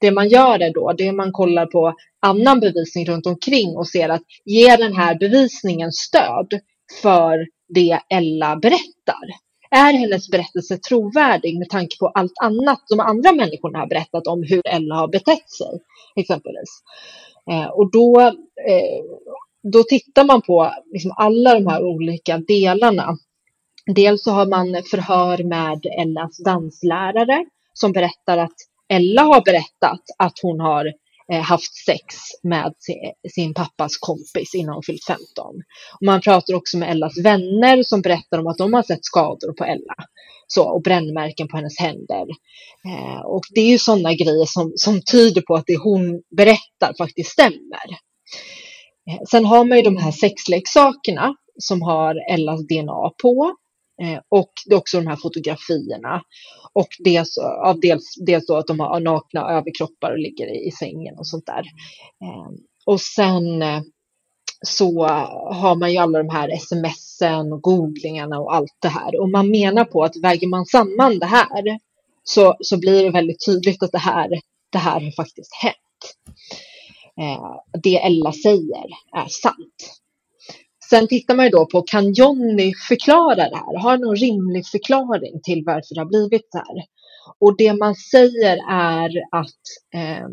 [0.00, 4.08] Det man gör är då, det man kollar på annan bevisning runt omkring och ser
[4.08, 6.60] att ger den här bevisningen stöd
[7.02, 9.45] för det Ella berättar?
[9.76, 14.42] Är hennes berättelse trovärdig med tanke på allt annat de andra människorna har berättat om
[14.42, 15.80] hur Ella har betett sig,
[16.16, 16.82] exempelvis.
[17.50, 18.20] Eh, och då,
[18.68, 19.04] eh,
[19.72, 23.16] då tittar man på liksom alla de här olika delarna.
[23.94, 28.54] Dels så har man förhör med Ellas danslärare som berättar att
[28.88, 30.92] Ella har berättat att hon har
[31.32, 32.74] Eh, haft sex med
[33.34, 35.24] sin pappas kompis innan hon fyllt 15.
[36.00, 39.52] Och man pratar också med Ellas vänner som berättar om att de har sett skador
[39.52, 39.94] på Ella
[40.46, 42.26] så, och brännmärken på hennes händer.
[42.86, 46.94] Eh, och det är ju sådana grejer som, som tyder på att det hon berättar
[46.98, 47.86] faktiskt stämmer.
[49.10, 53.56] Eh, sen har man ju de här sexleksakerna som har Ellas DNA på.
[54.02, 56.22] Eh, och det är också de här fotografierna.
[56.72, 60.70] Och dels, av dels, dels då att de har nakna överkroppar och ligger i, i
[60.70, 61.62] sängen och sånt där.
[62.24, 62.56] Ehm,
[62.86, 63.80] och sen eh,
[64.62, 65.06] så
[65.52, 69.20] har man ju alla de här smsen och googlingarna och allt det här.
[69.20, 71.78] Och man menar på att väger man samman det här
[72.24, 74.28] så, så blir det väldigt tydligt att det här,
[74.70, 75.76] det här har faktiskt hänt.
[77.20, 80.00] Eh, det Ella säger är sant.
[80.90, 83.78] Sen tittar man ju då på, kan Jonny förklara det här?
[83.78, 86.84] Har han någon rimlig förklaring till varför det har blivit så här?
[87.38, 89.62] Och det man säger är att
[89.94, 90.26] eh,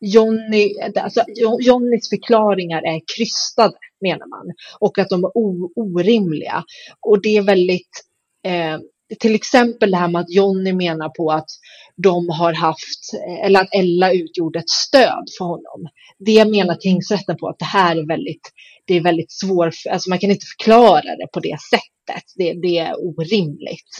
[0.00, 1.24] Johnny, alltså,
[1.60, 4.54] Johnnys förklaringar är krystade, menar man.
[4.80, 5.30] Och att de är
[5.76, 6.64] orimliga.
[7.06, 8.04] Och det är väldigt,
[8.46, 8.78] eh,
[9.18, 11.48] till exempel det här med att Johnny menar på att
[11.96, 13.12] de har haft,
[13.44, 15.88] eller att Ella utgjorde ett stöd för honom.
[16.18, 18.50] Det menar tingsrätten på att det här är väldigt,
[18.88, 22.24] det är väldigt svårt, alltså man kan inte förklara det på det sättet.
[22.36, 23.92] Det, det är orimligt.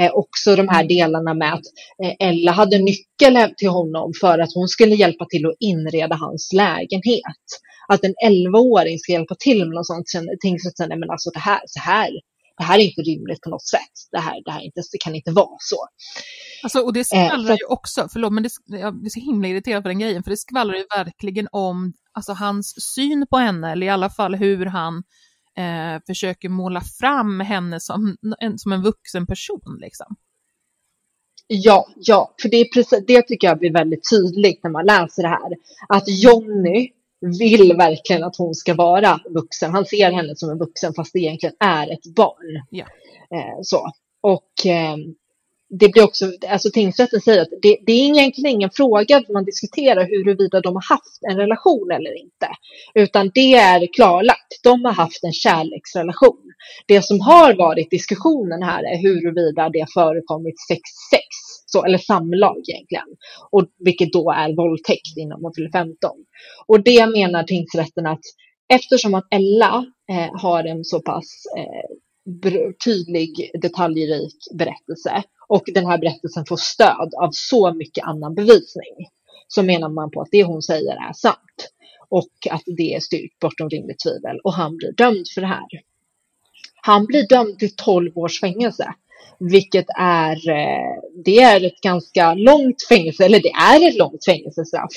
[0.00, 1.66] Eh, också de här delarna med att
[2.04, 6.52] eh, Ella hade nyckel till honom för att hon skulle hjälpa till att inreda hans
[6.52, 7.46] lägenhet.
[7.88, 10.06] Att en 11-åring ska hjälpa till med något sånt,
[10.40, 12.10] tingsrätten, men alltså det här, så här
[12.60, 13.94] det här är inte rimligt på något sätt.
[14.12, 15.76] Det här, det här inte, det kan inte vara så.
[16.62, 19.82] Alltså, och det skvallrar eh, ju också, förlåt men det, jag blir så himla irriterad
[19.82, 23.86] på den grejen, för det skvallrar ju verkligen om alltså, hans syn på henne, eller
[23.86, 25.02] i alla fall hur han
[25.58, 29.78] eh, försöker måla fram henne som en, som en vuxen person.
[29.80, 30.16] Liksom.
[31.46, 35.22] Ja, ja, för det, är precis, det tycker jag blir väldigt tydligt när man läser
[35.22, 35.52] det här.
[35.88, 36.88] Att Jonny
[37.20, 39.72] vill verkligen att hon ska vara vuxen.
[39.72, 42.62] Han ser henne som en vuxen fast det egentligen är ett barn.
[42.70, 42.84] Ja.
[43.34, 43.90] Eh, så.
[44.22, 44.96] Och eh,
[45.70, 50.04] det blir också, alltså tingsrätten säger att det, det är egentligen ingen fråga man diskuterar
[50.04, 52.48] huruvida de har haft en relation eller inte.
[52.94, 56.52] Utan det är klarlagt, de har haft en kärleksrelation.
[56.86, 60.80] Det som har varit diskussionen här är huruvida det har förekommit sex,
[61.10, 61.26] sex
[61.72, 63.08] så, eller samlag egentligen.
[63.50, 66.10] Och, vilket då är våldtäkt innan man fyller 15.
[66.66, 68.20] Och det menar tingsrätten att
[68.74, 71.96] eftersom att Ella eh, har en så pass eh,
[72.84, 79.08] tydlig, detaljrik berättelse och den här berättelsen får stöd av så mycket annan bevisning
[79.48, 81.70] så menar man på att det hon säger är sant
[82.08, 85.66] och att det är styrkt bortom rimligt tvivel och han blir dömd för det här.
[86.82, 88.94] Han blir dömd till 12 års fängelse
[89.40, 94.92] vilket är, eh, det är ett ganska långt fängelse, eller det är ett långt fängelsestraff.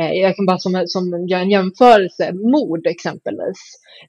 [0.00, 3.58] Eh, jag kan bara som, som göra en jämförelse, mord exempelvis.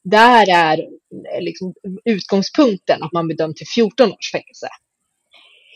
[0.04, 1.74] Där är eh, liksom
[2.06, 4.68] utgångspunkten att man blir dömd till 14 års fängelse.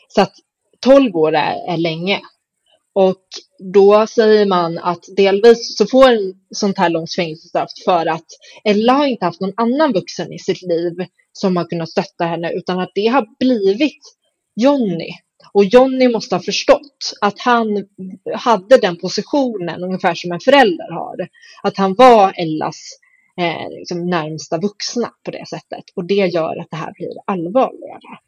[0.08, 0.34] Så att
[0.80, 2.21] 12 år är, är länge.
[2.93, 3.24] Och
[3.74, 8.26] då säger man att delvis så får en sånt här långt fängelsestraff för att
[8.63, 10.93] Ella har inte haft någon annan vuxen i sitt liv
[11.38, 14.02] som har kunnat stötta henne utan att det har blivit
[14.56, 15.10] Jonny.
[15.54, 17.86] Och Jonny måste ha förstått att han
[18.36, 21.28] hade den positionen ungefär som en förälder har.
[21.63, 22.76] Att han var Ellas
[23.41, 25.84] eh, liksom närmsta vuxna på det sättet.
[25.95, 28.19] Och det gör att det här blir allvarligare.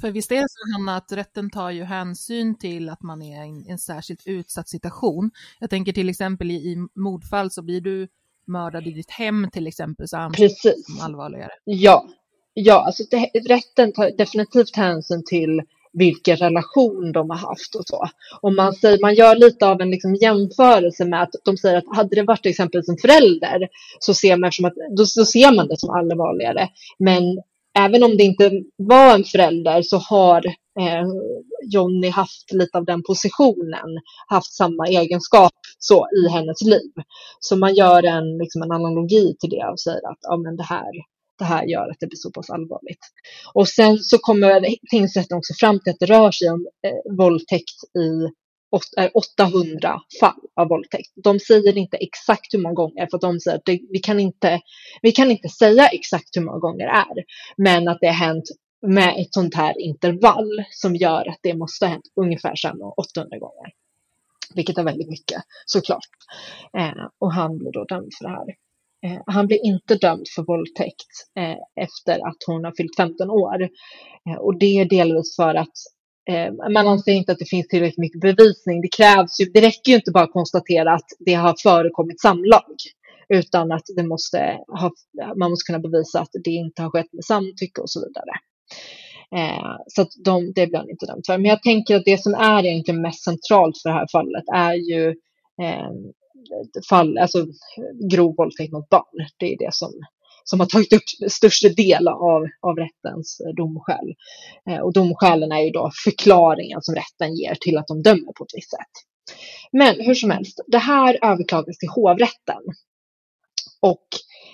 [0.00, 3.44] För visst är det så, Hanna, att rätten tar ju hänsyn till att man är
[3.44, 5.30] i en, en särskilt utsatt situation.
[5.60, 8.08] Jag tänker till exempel i, i mordfall så blir du
[8.48, 11.50] mördad i ditt hem till exempel, så anses det som allvarligare.
[11.64, 12.06] Ja,
[12.54, 18.08] ja alltså det, rätten tar definitivt hänsyn till vilken relation de har haft och så.
[18.40, 21.96] Och man, säger, man gör lite av en liksom jämförelse med att de säger att
[21.96, 25.68] hade det varit till exempel en förälder så ser man, att, då, då ser man
[25.68, 26.68] det som allvarligare.
[26.98, 27.22] Men
[27.78, 30.46] även om det inte var en förälder så har
[30.80, 31.06] eh,
[31.72, 36.92] Jonny haft lite av den positionen, haft samma egenskap så i hennes liv.
[37.40, 40.62] Så man gör en, liksom en analogi till det och säger att ja, men det,
[40.62, 40.90] här,
[41.38, 43.04] det här gör att det blir så pass allvarligt.
[43.54, 47.96] Och sen så kommer tingsrätten också fram till att det rör sig om eh, våldtäkt
[47.98, 48.28] i
[48.70, 51.12] 800 fall av våldtäkt.
[51.24, 54.60] De säger inte exakt hur många gånger, för de säger att det, vi, kan inte,
[55.02, 57.24] vi kan inte säga exakt hur många gånger det är,
[57.56, 58.44] men att det har hänt
[58.86, 63.38] med ett sånt här intervall som gör att det måste ha hänt ungefär samma 800
[63.38, 63.72] gånger.
[64.54, 66.08] Vilket är väldigt mycket såklart.
[66.78, 68.46] Eh, och han blir då dömd för det här.
[69.02, 73.62] Eh, han blir inte dömd för våldtäkt eh, efter att hon har fyllt 15 år.
[73.62, 75.76] Eh, och det är delvis för att
[76.28, 78.80] Eh, man anser inte att det finns tillräckligt mycket bevisning.
[78.80, 82.74] Det krävs ju, det räcker ju inte bara att konstatera att det har förekommit samlag,
[83.28, 84.38] utan att det måste
[84.68, 84.90] ha,
[85.36, 88.32] man måste kunna bevisa att det inte har skett med samtycke och så vidare.
[89.36, 91.38] Eh, så att de, det blir han inte dömd för.
[91.38, 94.74] Men jag tänker att det som är egentligen mest centralt för det här fallet är
[94.74, 95.08] ju
[95.62, 95.90] eh,
[96.88, 97.46] fall, alltså
[98.10, 99.26] grov våldtäkt mot barn.
[99.38, 99.92] Det är det som
[100.50, 104.14] som har tagit upp största del av, av rättens eh, domskäl.
[104.70, 108.44] Eh, och domskälen är ju då förklaringen som rätten ger till att de dömer på
[108.44, 108.94] ett visst sätt.
[109.72, 112.62] Men hur som helst, det här överklagas till hovrätten.
[113.80, 114.06] Och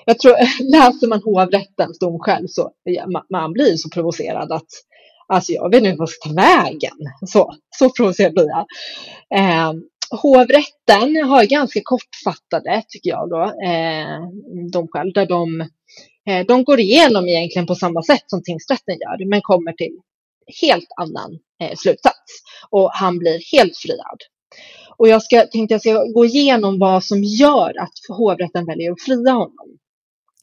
[0.05, 0.33] jag tror,
[0.73, 4.69] läser man hovrättens domskäl så ja, man, man blir så provocerad att
[5.27, 6.97] Alltså jag vet inte vad jag ska ta vägen.
[7.27, 8.67] Så, så provocerad blir jag.
[9.39, 9.73] Eh,
[10.11, 14.21] hovrätten har ganska kortfattade, tycker jag, då, eh,
[14.73, 15.69] domskäl, där de,
[16.29, 19.99] Eh, de går igenom egentligen på samma sätt som tingsrätten gör, men kommer till
[20.61, 22.43] helt annan eh, slutsats.
[22.71, 24.19] Och han blir helt friad.
[24.97, 29.03] Och jag ska, tänkte jag ska gå igenom vad som gör att hovrätten väljer att
[29.03, 29.79] fria honom.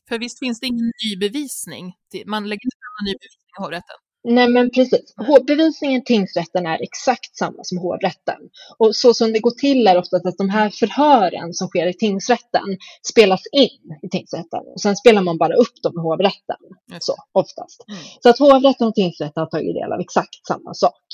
[0.09, 1.93] För visst finns det ingen ny bevisning?
[2.25, 3.95] Man lägger inte fram en ny bevisning i hovrätten?
[4.23, 5.15] Nej men precis.
[5.47, 8.39] Bevisningen i tingsrätten är exakt samma som hovrätten.
[8.77, 11.93] Och så som det går till är ofta att de här förhören som sker i
[11.93, 14.59] tingsrätten spelas in i tingsrätten.
[14.73, 16.57] Och sen spelar man bara upp dem i hovrätten.
[16.99, 17.85] Så, oftast.
[17.87, 17.99] Mm.
[18.23, 21.05] Så att hovrätten och tingsrätten har tagit del av exakt samma sak.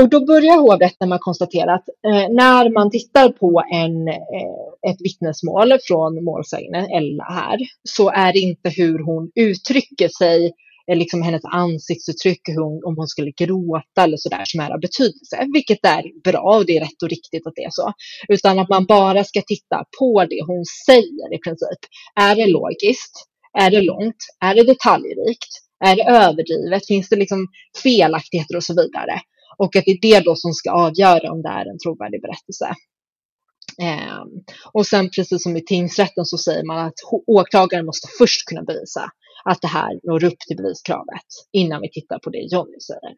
[0.00, 4.90] Och då börjar hovrätten med att konstatera att eh, när man tittar på en, eh,
[4.90, 7.58] ett vittnesmål från målsäganden Ella här
[7.88, 10.52] så är det inte hur hon uttrycker sig
[10.90, 15.46] Eh, liksom hennes ansiktsuttryck, hon, om hon skulle gråta eller sådär som är av betydelse,
[15.54, 17.92] vilket är bra och det är rätt och riktigt att det är så.
[18.28, 21.80] Utan att man bara ska titta på det hon säger i princip.
[22.20, 23.14] Är det logiskt?
[23.58, 24.16] Är det långt?
[24.44, 25.52] Är det detaljrikt?
[25.84, 26.86] Är det överdrivet?
[26.86, 27.46] Finns det liksom
[27.82, 29.20] felaktigheter och så vidare?
[29.58, 32.74] Och att det är det då som ska avgöra om det är en trovärdig berättelse.
[33.82, 34.22] Eh,
[34.72, 36.94] och sen precis som i tingsrätten så säger man att
[37.26, 39.10] åklagaren måste först kunna bevisa
[39.44, 43.14] att det här når upp till beviskravet innan vi tittar på det Jonny säger.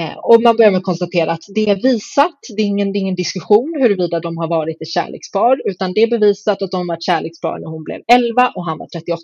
[0.00, 2.98] Eh, och man börjar med att konstatera att det är visat, det är, ingen, det
[2.98, 6.86] är ingen diskussion huruvida de har varit ett kärlekspar, utan det är bevisat att de
[6.86, 9.22] var ett kärlekspar när hon blev 11 och han var 38.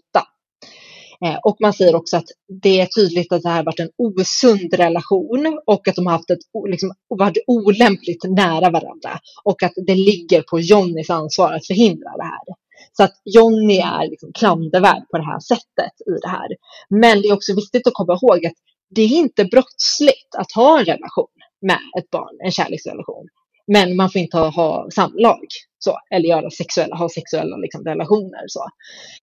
[1.25, 2.29] Eh, och man säger också att
[2.63, 6.31] det är tydligt att det här varit en osund relation och att de har haft
[6.31, 12.11] ett, liksom, varit olämpligt nära varandra och att det ligger på Jonnys ansvar att förhindra
[12.17, 12.68] det här.
[12.93, 16.49] Så att Jonny är liksom klandervärd på det här sättet i det här.
[16.89, 18.59] Men det är också viktigt att komma ihåg att
[18.91, 21.29] det är inte brottsligt att ha en relation
[21.61, 23.29] med ett barn, en kärleksrelation.
[23.67, 25.47] Men man får inte ha, ha samlag
[25.79, 28.45] så, eller göra sexuella, ha sexuella liksom, relationer.
[28.47, 28.69] Så.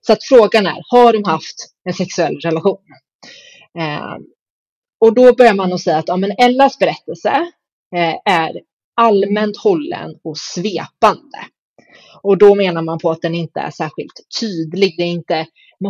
[0.01, 2.83] så att frågan är, har de haft en sexuell relation?
[3.79, 4.15] Eh,
[4.99, 7.51] och då börjar man att säga att ja, men Ellas berättelse
[7.95, 8.61] eh, är
[8.95, 11.37] allmänt hållen och svepande.
[12.21, 14.93] Och då menar man på att den inte är särskilt tydlig.
[14.97, 15.45] Det är inte,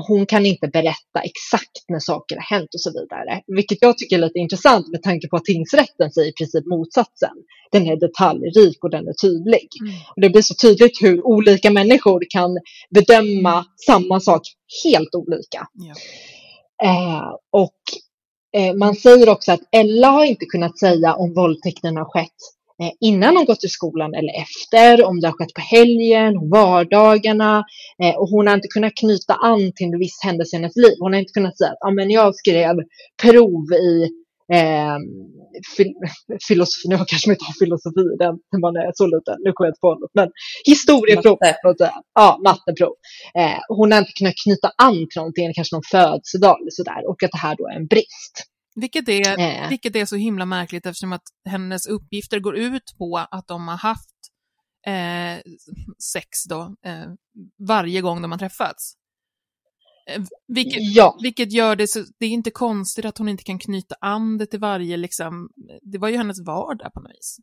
[0.07, 3.41] hon kan inte berätta exakt när saker har hänt och så vidare.
[3.47, 7.35] Vilket jag tycker är lite intressant med tanke på att tingsrätten säger i princip motsatsen.
[7.71, 9.67] Den är detaljrik och den är tydlig.
[9.81, 9.93] Mm.
[10.15, 12.57] Och det blir så tydligt hur olika människor kan
[12.89, 14.41] bedöma samma sak
[14.83, 15.67] helt olika.
[15.73, 15.93] Ja.
[16.83, 17.81] Eh, och
[18.57, 22.41] eh, man säger också att Ella har inte kunnat säga om våldtäkten har skett
[23.01, 27.63] innan hon gått till skolan eller efter, om det har skett på helgen, vardagarna.
[28.03, 30.95] Eh, och hon har inte kunnat knyta an till en viss händelse i hennes liv.
[30.99, 32.75] Hon har inte kunnat säga att ah, men jag skrev
[33.23, 34.03] prov i
[34.53, 34.97] eh,
[35.77, 35.93] fil
[36.47, 39.67] filosofi, nu kanske man inte har filosofi den när man är så liten, nu kommer
[39.67, 40.29] jag inte på något, men
[40.65, 41.91] historieprov, Matte.
[42.15, 42.93] ja, matteprov.
[43.39, 47.23] Eh, hon har inte kunnat knyta an till någonting, kanske någon födelsedag eller sådär, och
[47.23, 48.35] att det här då är en brist.
[48.75, 49.69] Vilket är, äh.
[49.69, 53.77] vilket är så himla märkligt eftersom att hennes uppgifter går ut på att de har
[53.77, 54.09] haft
[54.87, 55.53] eh,
[56.13, 57.05] sex då, eh,
[57.67, 58.93] varje gång de har träffats.
[60.09, 61.17] Eh, vilket, ja.
[61.21, 64.45] vilket gör det så, det är inte konstigt att hon inte kan knyta an det
[64.45, 65.49] till varje, liksom,
[65.81, 67.37] det var ju hennes vardag på något vis.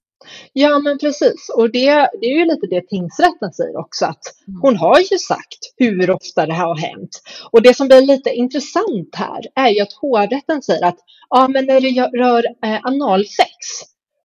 [0.52, 1.48] Ja, men precis.
[1.56, 4.60] Och det, det är ju lite det tingsrätten säger också, att mm.
[4.60, 7.22] hon har ju sagt hur ofta det här har hänt.
[7.50, 10.98] Och det som blir lite intressant här är ju att hovrätten säger att
[11.30, 13.56] ja, men när det rör eh, analsex,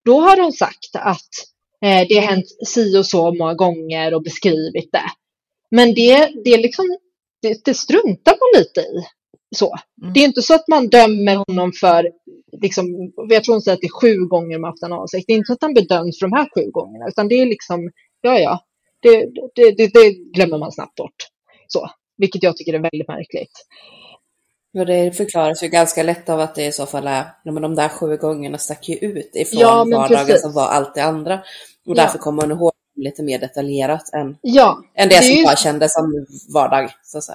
[0.05, 1.31] då har hon sagt att
[1.85, 5.11] eh, det har hänt si och så många gånger och beskrivit det.
[5.71, 6.85] Men det, det, liksom,
[7.41, 9.05] det, det struntar man lite i.
[9.55, 9.75] Så.
[10.01, 10.13] Mm.
[10.13, 12.11] Det är inte så att man dömer honom för,
[12.61, 12.85] liksom,
[13.29, 15.25] jag tror hon säger att det är sju gånger man haft analsex.
[15.25, 17.45] Det är inte så att han bedöms för de här sju gångerna, utan det är
[17.45, 18.59] liksom, ja ja,
[19.01, 19.25] det,
[19.55, 21.15] det, det, det glömmer man snabbt bort.
[21.67, 23.51] Så, vilket jag tycker är väldigt märkligt.
[24.71, 27.75] Ja, det förklaras ju ganska lätt av att det i så fall är, men de
[27.75, 30.41] där sju gångerna stack ju ut ifrån ja, vardagen precis.
[30.41, 31.33] som var allt det andra.
[31.35, 31.41] Och
[31.85, 31.93] ja.
[31.93, 35.93] därför kommer man ihåg lite mer detaljerat än, ja, än det, det som bara kändes
[35.93, 36.89] som vardag.
[37.04, 37.34] Så.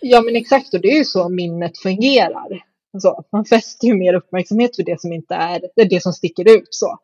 [0.00, 2.64] Ja, men exakt, och det är ju så minnet fungerar.
[2.94, 6.68] Alltså, man fäster ju mer uppmärksamhet vid det som inte är det som sticker ut.
[6.70, 6.98] Så.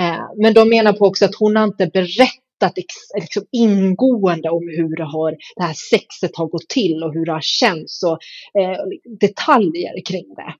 [0.00, 4.68] Eh, men de menar på också att hon har inte berättat ex, liksom ingående om
[4.68, 8.18] hur det, har, det här sexet har gått till och hur det har känts och
[8.60, 8.78] eh,
[9.20, 10.54] detaljer kring det.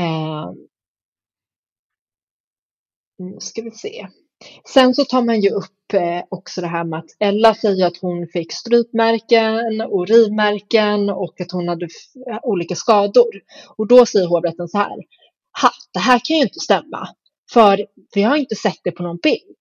[0.00, 0.50] Eh,
[3.18, 4.08] nu ska vi se.
[4.68, 7.96] Sen så tar man ju upp eh, också det här med att Ella säger att
[7.96, 11.88] hon fick strypmärken och rivmärken och att hon hade
[12.30, 13.40] eh, olika skador.
[13.76, 14.96] Och då säger hovrätten så här.
[15.62, 17.08] Ha, det här kan ju inte stämma,
[17.52, 19.58] för vi har inte sett det på någon bild.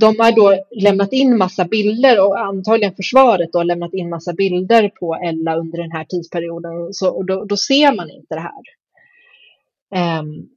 [0.00, 4.88] De har då lämnat in massa bilder och antagligen försvaret har lämnat in massa bilder
[4.88, 6.92] på Ella under den här tidsperioden.
[6.92, 8.62] Så, och då, då ser man inte det här.
[10.20, 10.48] Um,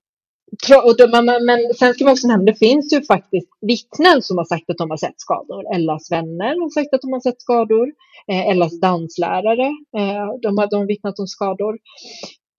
[1.45, 4.77] men sen ska man också nämna, det finns ju faktiskt vittnen som har sagt att
[4.77, 5.75] de har sett skador.
[5.75, 7.87] Ellas vänner har sagt att de har sett skador.
[8.31, 11.77] Eh, Ellas danslärare, eh, de har de vittnat om skador.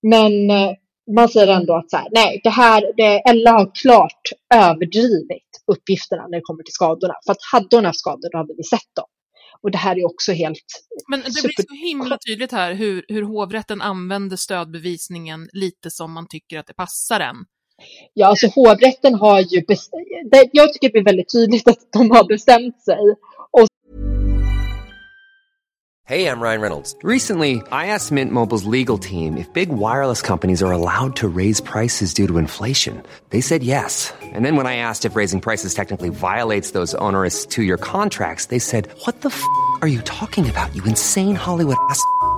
[0.02, 0.70] Men eh,
[1.16, 4.22] man säger ändå att så här, nej, det här, det, Ella har klart
[4.54, 7.14] överdrivit uppgifterna när det kommer till skadorna.
[7.26, 9.06] För att hade hon haft skador, då hade vi sett dem.
[9.62, 10.64] Och det här är också helt...
[11.10, 11.48] Men det super...
[11.48, 16.66] blir så himla tydligt här hur, hur hovrätten använder stödbevisningen lite som man tycker att
[16.66, 17.36] det passar en.
[18.14, 20.02] Ja, alltså hovrätten har ju bestämt,
[20.52, 22.98] jag tycker det är väldigt tydligt att de har bestämt sig.
[23.50, 23.66] Och...
[26.08, 26.96] Hej, jag Ryan Reynolds.
[27.04, 31.62] Recently, I asked Mint Mobiles legal team if big wireless companies are allowed to raise
[31.62, 33.02] prices due to inflation.
[33.30, 34.14] They said yes.
[34.34, 38.60] And then when I asked if raising prices technically violates those onerous two-year contracts, they
[38.60, 39.42] said, what the f***
[39.82, 42.00] are you talking about, you insane Hollywood ass?"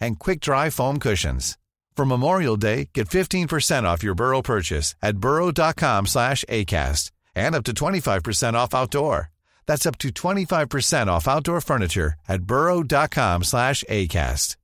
[0.00, 1.56] and quick-dry foam cushions.
[1.96, 7.64] For Memorial Day, get 15% off your Burrow purchase at burrow.com slash ACAST and up
[7.64, 9.30] to 25% off outdoor.
[9.66, 14.56] That's up to 25% off outdoor furniture at burrow.com slash ACAST.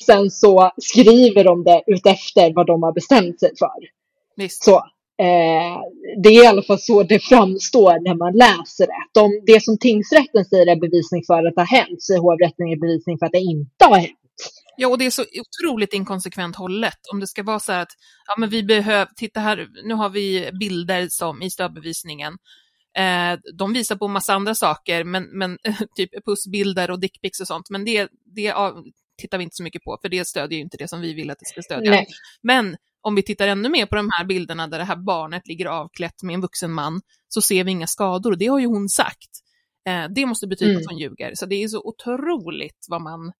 [0.00, 3.72] Sen så skriver de det utefter vad de har bestämt sig för.
[4.36, 4.64] Visst.
[4.64, 4.84] Så,
[5.22, 5.76] eh,
[6.22, 9.20] det är i alla fall så det framstår när man läser det.
[9.20, 12.80] De, det som tingsrätten säger är bevisning för att det har hänt, säger hovrätten är
[12.80, 14.20] bevisning för att det inte har hänt.
[14.76, 16.98] Ja, och det är så otroligt inkonsekvent hållet.
[17.12, 17.92] Om det ska vara så här att,
[18.26, 22.32] ja men vi behöver, titta här, nu har vi bilder som i stödbevisningen.
[22.98, 25.58] Eh, de visar på massa andra saker, men, men
[25.96, 28.54] typ pussbilder och dickpics och sånt, men det, det
[29.18, 31.30] tittar vi inte så mycket på, för det stödjer ju inte det som vi vill
[31.30, 31.90] att det ska stödja.
[31.90, 32.06] Nej.
[32.42, 32.76] Men
[33.06, 36.22] om vi tittar ännu mer på de här bilderna där det här barnet ligger avklätt
[36.22, 38.36] med en vuxen man, så ser vi inga skador.
[38.36, 39.30] Det har ju hon sagt.
[39.88, 40.82] Eh, det måste betyda Mm.
[40.82, 41.34] att hon ljuger.
[41.34, 43.32] Så det är så otroligt vad man,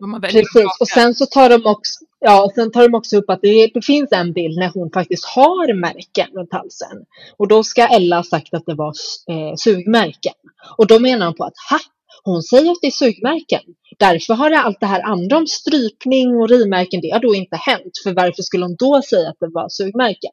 [0.00, 2.94] vad man väljer Precis, och sen så tar de också, ja, och sen tar de
[2.94, 7.04] också upp att det, det finns en bild när hon faktiskt har märken runt halsen.
[7.36, 8.92] Och då ska Ella ha sagt att det var
[9.30, 10.34] eh, sugmärken.
[10.76, 11.78] Och då menar de på att, ha,
[12.22, 13.60] hon säger att det är sugmärken.
[13.98, 17.56] Därför har det allt det här andra om strypning och rivmärken, det har då inte
[17.56, 17.92] hänt.
[18.02, 20.30] För varför skulle hon då säga att det var sugmärken?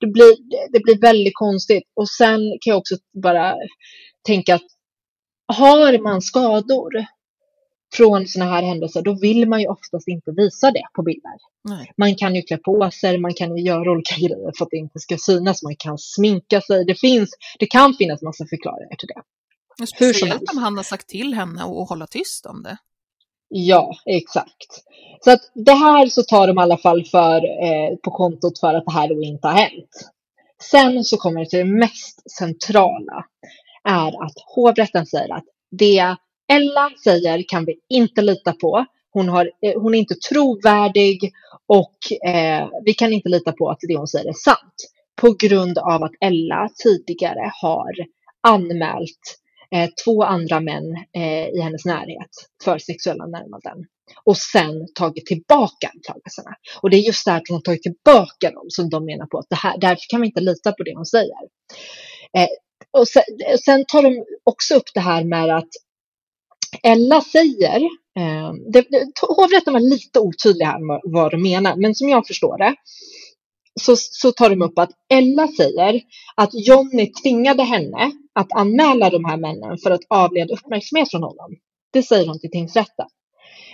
[0.00, 0.36] Det blir,
[0.72, 1.84] det blir väldigt konstigt.
[1.96, 3.54] Och sen kan jag också bara
[4.26, 4.66] tänka att
[5.46, 6.90] har man skador
[7.94, 11.32] från sådana här händelser, då vill man ju oftast inte visa det på bilder.
[11.64, 11.92] Nej.
[11.96, 14.76] Man kan ju klä på sig, man kan ju göra olika grejer för att det
[14.76, 16.84] inte ska synas, man kan sminka sig.
[16.84, 19.22] Det, finns, det kan finnas massa förklaringar till det.
[19.78, 22.76] Hur som Speciellt om han har sagt till henne att hålla tyst om det.
[23.48, 24.84] Ja, exakt.
[25.24, 28.74] Så att det här så tar de i alla fall för, eh, på kontot för
[28.74, 30.10] att det här då inte har hänt.
[30.62, 33.24] Sen så kommer det till det mest centrala,
[33.84, 36.16] är att hovrätten säger att det
[36.52, 38.86] Ella säger kan vi inte lita på.
[39.10, 41.32] Hon, har, eh, hon är inte trovärdig
[41.66, 44.74] och eh, vi kan inte lita på att det hon säger är sant.
[45.20, 47.92] På grund av att Ella tidigare har
[48.40, 49.38] anmält
[49.74, 50.84] eh, två andra män
[51.16, 52.30] eh, i hennes närhet
[52.64, 53.86] för sexuella närmanden
[54.24, 56.50] och sen tagit tillbaka anklagelserna.
[56.82, 59.38] Och det är just det här att hon tagit tillbaka dem som de menar på
[59.38, 61.42] att det här, därför kan vi inte lita på det hon säger.
[62.36, 62.48] Eh,
[62.90, 63.22] och sen,
[63.64, 65.68] sen tar de också upp det här med att
[66.82, 67.80] Ella säger,
[68.18, 72.26] eh, det, det, hovrätten var lite otydlig här med vad de menar, men som jag
[72.26, 72.74] förstår det
[73.78, 76.00] så, så tar de upp att Ella säger
[76.34, 81.56] att Jonny tvingade henne att anmäla de här männen för att avleda uppmärksamhet från honom.
[81.92, 83.06] Det säger hon till tingsrätten.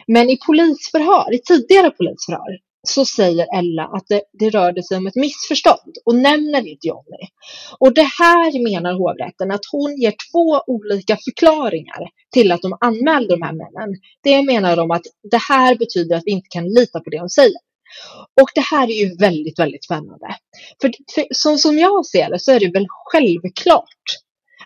[0.07, 5.07] Men i polisförhör, i tidigare polisförhör, så säger Ella att det, det rörde sig om
[5.07, 7.29] ett missförstånd och nämner inte Jonny.
[7.79, 13.35] Och det här menar hovrätten att hon ger två olika förklaringar till att de anmälde
[13.35, 14.01] de här männen.
[14.23, 17.31] Det menar de att det här betyder att vi inte kan lita på det hon
[17.31, 17.64] säger.
[18.41, 20.26] Och det här är ju väldigt, väldigt spännande.
[20.80, 24.05] För, för så, som jag ser det så är det väl självklart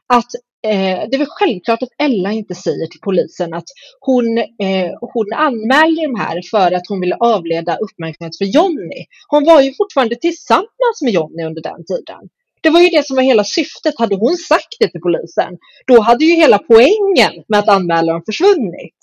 [0.06, 0.34] att
[0.66, 3.68] eh, det är väl självklart att Ella inte säger till polisen att
[4.00, 9.04] hon, eh, hon anmälde de här för att hon ville avleda uppmärksamhet för Jonny.
[9.28, 12.28] Hon var ju fortfarande tillsammans med Jonny under den tiden.
[12.60, 13.98] Det var ju det som var hela syftet.
[13.98, 18.22] Hade hon sagt det till polisen, då hade ju hela poängen med att anmäla dem
[18.26, 18.98] försvunnit.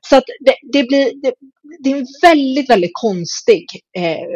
[0.00, 1.34] Så att det, det blir, det,
[1.80, 4.26] det är en väldigt, väldigt konstig, eh,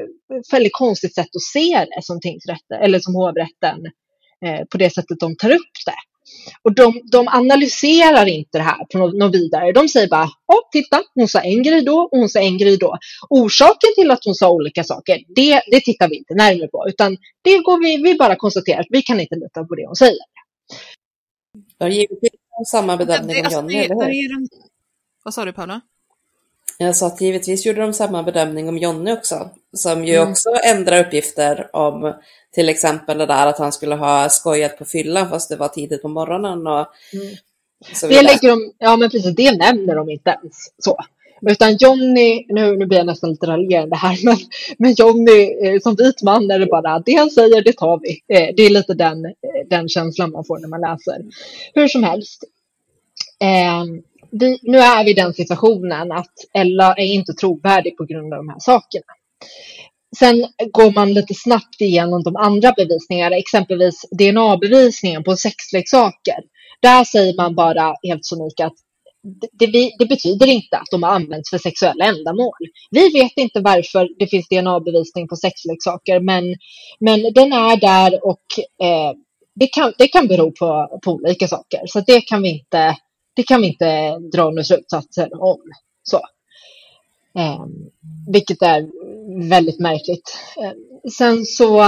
[0.53, 3.79] väldigt konstigt sätt att se det som tingsrätten, eller som hovrätten,
[4.47, 5.95] eh, på det sättet de tar upp det.
[6.63, 9.73] Och de, de analyserar inte det här på något, något vidare.
[9.73, 12.77] De säger bara, ja titta, hon sa en grej då och hon sa en grej
[12.77, 12.99] då.
[13.31, 17.17] Orsaken till att hon sa olika saker, det, det tittar vi inte närmare på, utan
[17.43, 20.25] det går vi, vi bara konstaterar att vi kan inte lita på det hon säger.
[21.79, 22.31] De har givetvis
[22.71, 24.49] samma bedömning om alltså, Johnny, eller hur?
[25.25, 25.81] Vad sa du Paula?
[26.79, 30.31] Jag sa att givetvis gjorde de samma bedömning om Jonny också, som ju Mm.
[30.31, 32.15] också ändrar uppgifter om
[32.55, 36.03] till exempel det där att han skulle ha skojat på fyllan fast det var tidigt
[36.03, 36.87] på morgonen och
[37.95, 40.97] så Det lägger de, ja men precis, det nämner de inte ens så.
[41.43, 44.37] Utan Johnny, nu, nu blir jag nästan lite raljerande här, men,
[44.79, 48.37] men Johnny eh, som vit man är det bara, det han säger det tar vi.
[48.37, 49.33] Eh, det är lite den, eh,
[49.71, 51.25] den känslan man får när man läser.
[51.75, 52.45] Hur som helst.
[53.41, 53.85] Eh,
[54.33, 58.39] vi, nu är vi i den situationen att Ella är inte trovärdig på grund av
[58.39, 59.13] de här sakerna.
[60.19, 66.39] Sen går man lite snabbt igenom de andra bevisningarna, exempelvis DNA-bevisningen på sexleksaker.
[66.83, 68.77] Där säger man bara helt sonika att
[69.53, 72.59] det, det, det, betyder inte att de har använts för sexuella ändamål.
[72.91, 76.45] Vi vet inte varför det finns DNA-bevisning på sexleksaker, men,
[77.01, 78.45] men den är där och
[78.83, 79.13] eh,
[79.55, 81.81] det, kan, det kan bero på, på olika saker.
[81.87, 82.97] Så det kan vi inte,
[83.41, 85.61] det kan vi inte dra några slutsatser om.
[86.03, 86.17] Så.
[87.39, 87.65] Eh,
[88.33, 88.89] vilket är
[89.49, 90.39] väldigt märkligt.
[90.63, 90.73] Eh,
[91.11, 91.85] sen så,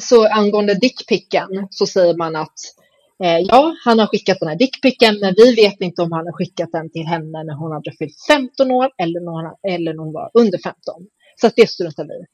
[0.00, 2.58] så angående dickpicken så säger man att
[3.22, 6.32] eh, ja, han har skickat den här dickpicken, men vi vet inte om han har
[6.32, 10.04] skickat den till henne när hon hade fyllt 15 år eller när hon, eller när
[10.04, 11.06] hon var under 15.
[11.40, 12.24] Så att det struntar vi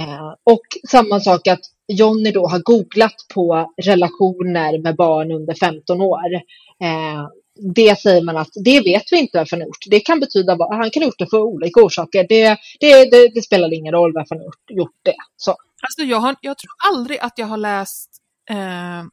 [0.00, 6.00] eh, Och samma sak att Jonny då har googlat på relationer med barn under 15
[6.00, 6.34] år.
[6.80, 7.28] Eh,
[7.74, 9.86] det säger man att det vet vi inte varför han har gjort.
[9.90, 12.26] Det kan betyda att han kan ha gjort det för olika orsaker.
[12.28, 15.16] Det, det, det, det spelar ingen roll varför han har gjort det.
[15.36, 15.50] Så.
[15.82, 18.10] Alltså jag, har, jag tror aldrig att jag har läst
[18.50, 19.04] eh,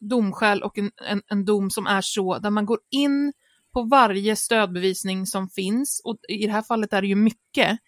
[0.00, 3.32] domskäl och en, en, en, dom som är så, där man går in
[3.72, 7.78] på varje stödbevisning som finns, och i det här fallet är det ju mycket,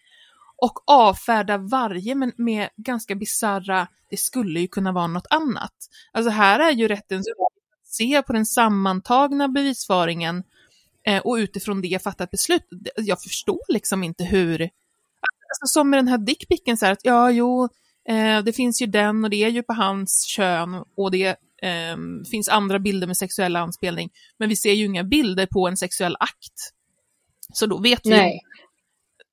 [0.60, 5.74] och avfärda varje med, med ganska bizarra, det skulle ju kunna vara något annat.
[6.12, 7.26] Alltså här är ju rättens
[7.90, 10.42] se på den sammantagna bevisföringen
[11.06, 12.66] eh, och utifrån det fatta ett beslut.
[12.96, 17.30] Jag förstår liksom inte hur, alltså, som med den här dickpicken så här att ja,
[17.30, 17.68] jo,
[18.08, 21.26] eh, det finns ju den och det är ju på hans kön och det
[21.62, 21.96] eh,
[22.30, 26.16] finns andra bilder med sexuell anspelning, men vi ser ju inga bilder på en sexuell
[26.20, 26.72] akt.
[27.52, 28.40] Så då vet vi Nej.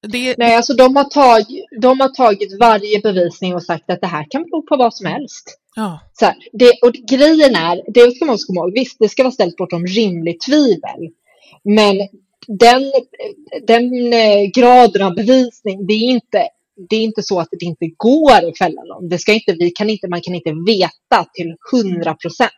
[0.02, 0.36] Det...
[0.38, 4.26] Nej, alltså de har, tagit, de har tagit varje bevisning och sagt att det här
[4.30, 5.60] kan bero på vad som helst.
[5.76, 6.00] Ja.
[6.14, 9.32] Så här, det, och grejen är, det ska man komma ihåg, visst det ska vara
[9.32, 11.10] ställt bortom rimligt tvivel.
[11.64, 11.98] Men
[12.48, 12.92] den,
[13.68, 16.50] den eh, graden av bevisning, det är inte
[16.90, 19.10] det är inte så att det inte går att fälla någon.
[19.10, 22.52] Det ska inte, vi kan inte, man kan inte veta till hundra procent.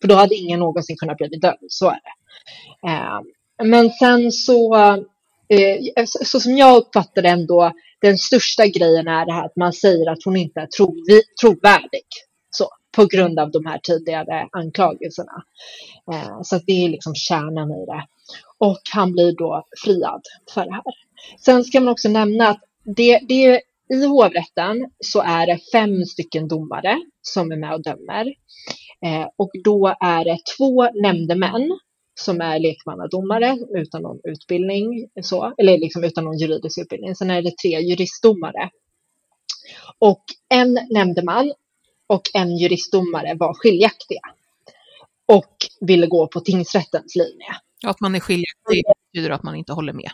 [0.00, 2.88] För då hade ingen någonsin kunnat bli dömd, så är det.
[2.88, 3.20] Eh,
[3.64, 4.76] men sen så,
[5.48, 9.72] eh, så som jag uppfattar det ändå, den största grejen är det här att man
[9.72, 10.94] säger att hon inte är tro,
[11.40, 12.06] trovärdig
[12.96, 15.42] på grund av de här tidigare anklagelserna.
[16.12, 18.06] Eh, så det är liksom kärnan i det.
[18.58, 20.22] Och han blir då friad
[20.54, 20.82] för det här.
[21.44, 26.48] Sen ska man också nämna att det, det, i hovrätten så är det fem stycken
[26.48, 28.26] domare som är med och dömer.
[29.04, 31.78] Eh, och då är det två nämndemän
[32.20, 37.14] som är lekmannadomare utan någon utbildning, så, eller liksom utan någon juridisk utbildning.
[37.14, 38.70] Sen är det tre juristdomare.
[39.98, 41.52] Och en nämndeman
[42.06, 44.20] och en juristdomare var skiljaktiga
[45.26, 47.56] och ville gå på tingsrättens linje.
[47.84, 50.10] Att man är skiljaktig betyder att man inte håller med.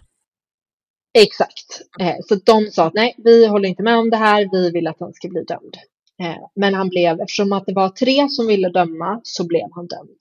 [1.19, 1.83] Exakt.
[2.01, 4.87] Eh, så de sa att nej, vi håller inte med om det här, vi vill
[4.87, 5.77] att han ska bli dömd.
[6.23, 9.87] Eh, men han blev, eftersom att det var tre som ville döma, så blev han
[9.87, 10.19] dömd.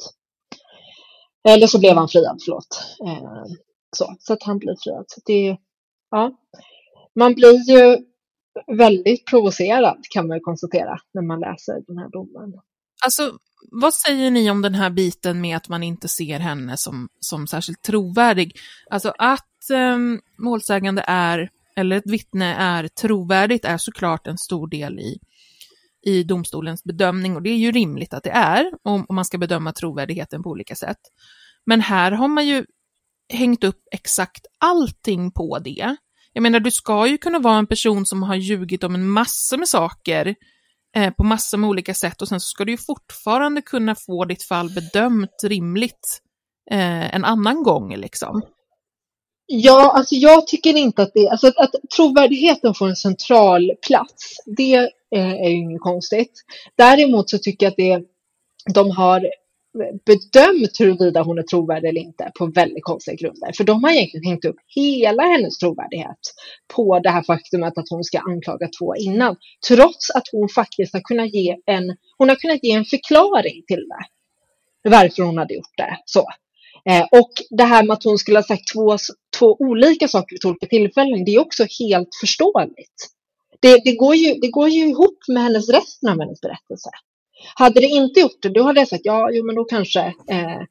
[1.50, 2.84] Eller så blev han friad, förlåt.
[3.08, 3.44] Eh,
[3.98, 5.06] så, så att han blir friad.
[5.08, 5.58] Så det,
[6.12, 6.32] ja.
[7.16, 7.98] Man blir ju
[8.78, 12.54] väldigt provocerad kan man ju konstatera när man läser den här domen.
[13.06, 13.38] Alltså,
[13.72, 17.48] vad säger ni om den här biten med att man inte ser henne som, som
[17.48, 18.56] särskilt trovärdig?
[18.90, 19.98] Alltså att eh,
[20.38, 25.20] målsägande är, eller ett vittne är trovärdigt är såklart en stor del i,
[26.06, 29.38] i domstolens bedömning och det är ju rimligt att det är om, om man ska
[29.38, 31.00] bedöma trovärdigheten på olika sätt.
[31.66, 32.66] Men här har man ju
[33.34, 35.96] hängt upp exakt allting på det.
[36.34, 39.58] Jag menar, du ska ju kunna vara en person som har ljugit om en massa
[39.58, 40.36] med saker
[40.96, 44.26] eh, på massor med olika sätt och sen så ska du ju fortfarande kunna få
[44.26, 46.22] ditt fall bedömt rimligt
[46.72, 48.42] eh, en annan gång liksom.
[49.46, 54.36] Ja, alltså jag tycker inte att det, alltså att, att trovärdigheten får en central plats,
[54.58, 56.32] det Eh, är ju inget konstigt.
[56.78, 58.04] Däremot så tycker jag att det,
[58.74, 59.30] de har
[60.06, 63.52] bedömt huruvida hon är trovärdig eller inte på väldigt konstiga grunder.
[63.58, 66.20] För de har egentligen hängt upp hela hennes trovärdighet
[66.76, 69.36] på det här faktumet att hon ska anklaga två innan.
[69.68, 73.88] Trots att hon faktiskt har kunnat ge en, hon har kunnat ge en förklaring till
[73.88, 74.06] det.
[74.90, 75.98] Varför hon hade gjort det.
[76.06, 76.26] Så.
[76.90, 78.98] Eh, och det här med att hon skulle ha sagt två,
[79.40, 83.08] två olika saker vid olika tillfällen, det är också helt förståeligt.
[83.62, 86.90] Det, det, går ju, det går ju ihop med hennes resten av hennes berättelse.
[87.56, 90.00] Hade det inte gjort det, då hade jag sagt ja, jo, men då kanske.
[90.28, 90.62] Eh,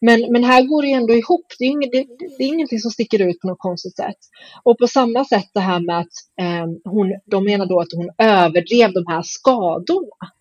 [0.00, 1.46] men, men här går det ändå ihop.
[1.58, 2.06] Det är, inget, det,
[2.38, 4.18] det är ingenting som sticker ut på något konstigt sätt.
[4.62, 8.10] Och på samma sätt det här med att eh, hon, de menar då att hon
[8.18, 10.32] överdrev de här skadorna.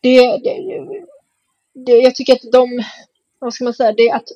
[0.00, 0.86] Det, det,
[1.74, 2.84] det, jag tycker att de,
[3.38, 4.28] vad ska man säga, det är att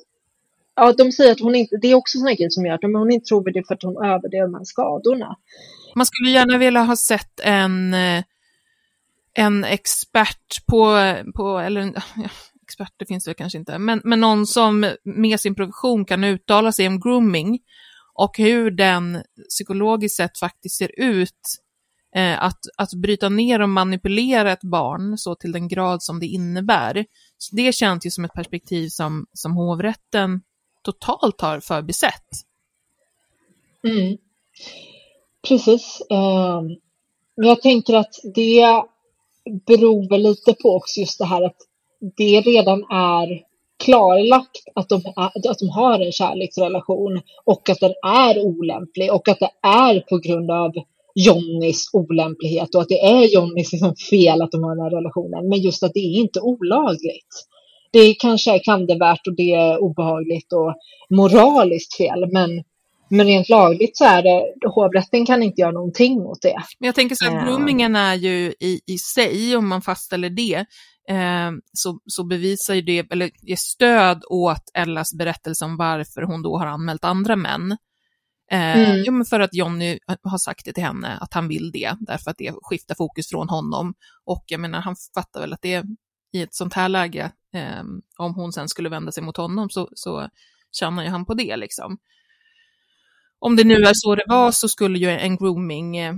[0.75, 3.11] ja, de säger att hon inte, det är också sådana grejer som gör att hon
[3.11, 5.37] inte tror det för att hon överdrev de här skadorna.
[5.95, 8.23] Man skulle gärna vilja ha sett en, eh,
[9.33, 12.29] en expert på, på eller ja,
[12.61, 16.87] experter finns det kanske inte, men, men någon som med sin profession kan uttala sig
[16.87, 17.59] om grooming
[18.13, 21.61] och hur den psykologiskt sett faktiskt ser ut
[22.15, 26.25] eh, att, att bryta ner och manipulera ett barn så till den grad som det
[26.25, 27.05] innebär.
[27.37, 30.41] Så det känns ju som ett perspektiv som, som hovrätten
[30.83, 32.29] totalt har förbisett.
[33.83, 34.17] Mm.
[35.47, 36.01] Precis.
[36.09, 36.61] Eh,
[37.37, 38.83] men jag tänker att det
[39.67, 41.57] beror väl lite på också just det här att
[42.17, 43.41] det redan är
[43.83, 49.39] klarlagt att de, att de har en kärleksrelation och att den är olämplig och att
[49.39, 50.71] det är på grund av
[51.15, 55.49] Jonnys olämplighet och att det är Jonnys liksom fel att de har den här relationen.
[55.49, 57.47] Men just att det är inte olagligt.
[57.91, 60.73] Det kanske är klandervärt och det är obehagligt och
[61.09, 62.63] moraliskt fel, men
[63.09, 66.63] men rent lagligt så är det, hovrätten kan inte göra någonting åt det.
[66.79, 70.65] Men jag tänker så att groomingen är ju i, i sig, om man fastställer det,
[71.09, 76.41] eh, så, så bevisar ju det, eller ger stöd åt Ellas berättelse om varför hon
[76.41, 77.71] då har anmält andra män.
[78.51, 79.03] Eh, mm.
[79.05, 82.31] Jo, men för att Jonny har sagt det till henne, att han vill det, därför
[82.31, 83.93] att det skiftar fokus från honom.
[84.25, 85.83] Och jag menar, han fattar väl att det
[86.33, 87.83] i ett sånt här läge, eh,
[88.17, 90.29] om hon sen skulle vända sig mot honom, så, så
[90.71, 91.97] tjänar ju han på det liksom
[93.39, 96.13] om det nu är så det var så skulle ju en grooming, eh,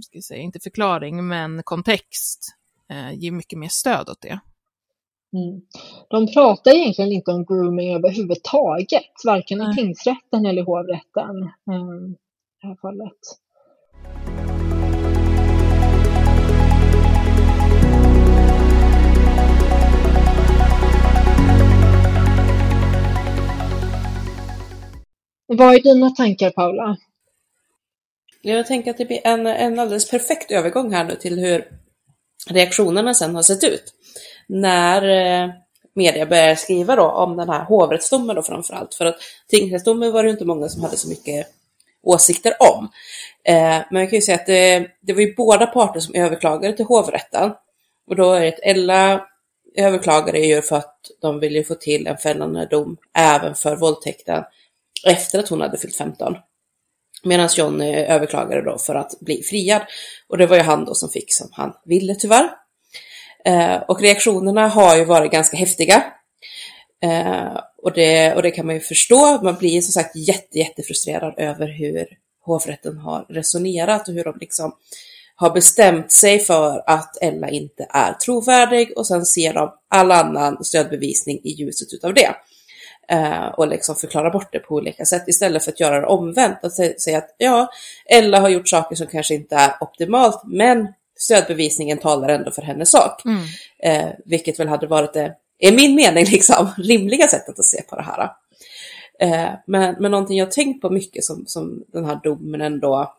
[0.00, 2.56] ska jag säga, inte förklaring, men kontext
[2.90, 4.40] eh, ge mycket mer stöd åt det.
[5.32, 5.60] Mm.
[6.08, 12.16] De pratar egentligen inte om grooming överhuvudtaget, varken i tingsrätten eller i hovrätten eh, i
[12.60, 13.18] det här fallet.
[25.50, 26.96] Vad är dina tankar Paula?
[28.42, 31.68] Jag tänker att det blir en, en alldeles perfekt övergång här nu till hur
[32.50, 33.94] reaktionerna sen har sett ut.
[34.46, 35.50] När eh,
[35.94, 38.94] media började skriva då om den här hovrättsdomen då framförallt.
[38.94, 39.16] För att
[39.48, 41.46] tingsrättsdomen var det inte många som hade så mycket
[42.02, 42.88] åsikter om.
[43.44, 46.76] Eh, men jag kan ju säga att det, det var ju båda parter som överklagade
[46.76, 47.52] till hovrätten.
[48.06, 49.26] Och då är det att Ella
[49.76, 54.44] överklagade ju för att de ville få till en fällande dom även för våldtäkten
[55.06, 56.36] efter att hon hade fyllt 15.
[57.22, 59.82] Medan John överklagade då för att bli friad.
[60.28, 62.50] Och det var ju han då som fick som han ville tyvärr.
[63.44, 66.04] Eh, och reaktionerna har ju varit ganska häftiga.
[67.02, 69.42] Eh, och, det, och det kan man ju förstå.
[69.42, 72.06] Man blir som sagt jätte, jättefrustrerad över hur
[72.44, 74.76] hovrätten har resonerat och hur de liksom
[75.34, 80.64] har bestämt sig för att Ella inte är trovärdig och sen ser de all annan
[80.64, 82.34] stödbevisning i ljuset utav det
[83.54, 86.58] och liksom förklara bort det på olika sätt istället för att göra det omvänt.
[86.62, 87.68] Att säga att ja,
[88.06, 90.88] Ella har gjort saker som kanske inte är optimalt, men
[91.18, 93.22] stödbevisningen talar ändå för hennes sak.
[93.24, 93.42] Mm.
[93.82, 97.96] Eh, vilket väl hade varit det, är min mening, liksom, rimliga sättet att se på
[97.96, 98.30] det här.
[99.20, 103.14] Eh, men, men någonting jag tänkt på mycket som, som den här domen ändå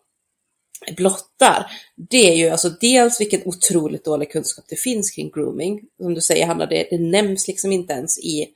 [0.98, 5.82] blottar, det är ju alltså dels vilken otroligt dålig kunskap det finns kring grooming.
[6.02, 8.48] Som du säger Hanna, det, det nämns liksom inte ens i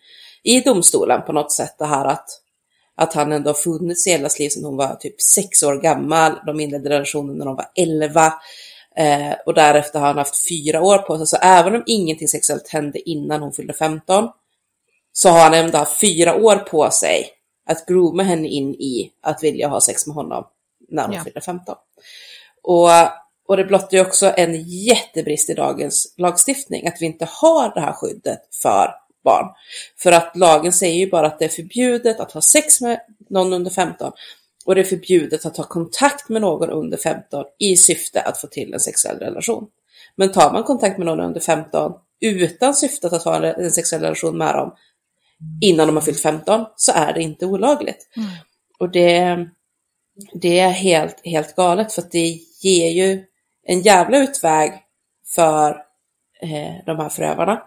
[0.44, 2.30] i domstolen på något sätt det här att,
[2.96, 6.40] att han ändå har funnits i Ellas liv sedan hon var typ sex år gammal.
[6.46, 8.34] De inledde relationen när de var elva.
[8.96, 11.28] Eh, och därefter har han haft fyra år på sig.
[11.28, 14.30] Så även om ingenting sexuellt hände innan hon fyllde 15
[15.14, 17.30] så har han ändå haft fyra år på sig
[17.66, 20.48] att grooma henne in i att vilja ha sex med honom
[20.90, 21.24] när hon ja.
[21.24, 21.76] fyllde 15.
[22.64, 22.90] Och,
[23.48, 27.82] och det blottar ju också en jättebrist i dagens lagstiftning, att vi inte har det
[27.82, 29.46] här skyddet för barn.
[30.00, 33.00] För att lagen säger ju bara att det är förbjudet att ha sex med
[33.30, 34.12] någon under 15
[34.66, 38.48] och det är förbjudet att ha kontakt med någon under 15 i syfte att få
[38.48, 39.68] till en sexuell relation.
[40.16, 44.38] Men tar man kontakt med någon under 15 utan syftet att ha en sexuell relation
[44.38, 44.76] med dem
[45.62, 48.10] innan de har fyllt 15 så är det inte olagligt.
[48.16, 48.30] Mm.
[48.80, 49.38] Och det,
[50.34, 53.24] det är helt, helt galet för att det ger ju
[53.64, 54.74] en jävla utväg
[55.36, 55.70] för
[56.42, 57.64] eh, de här förövarna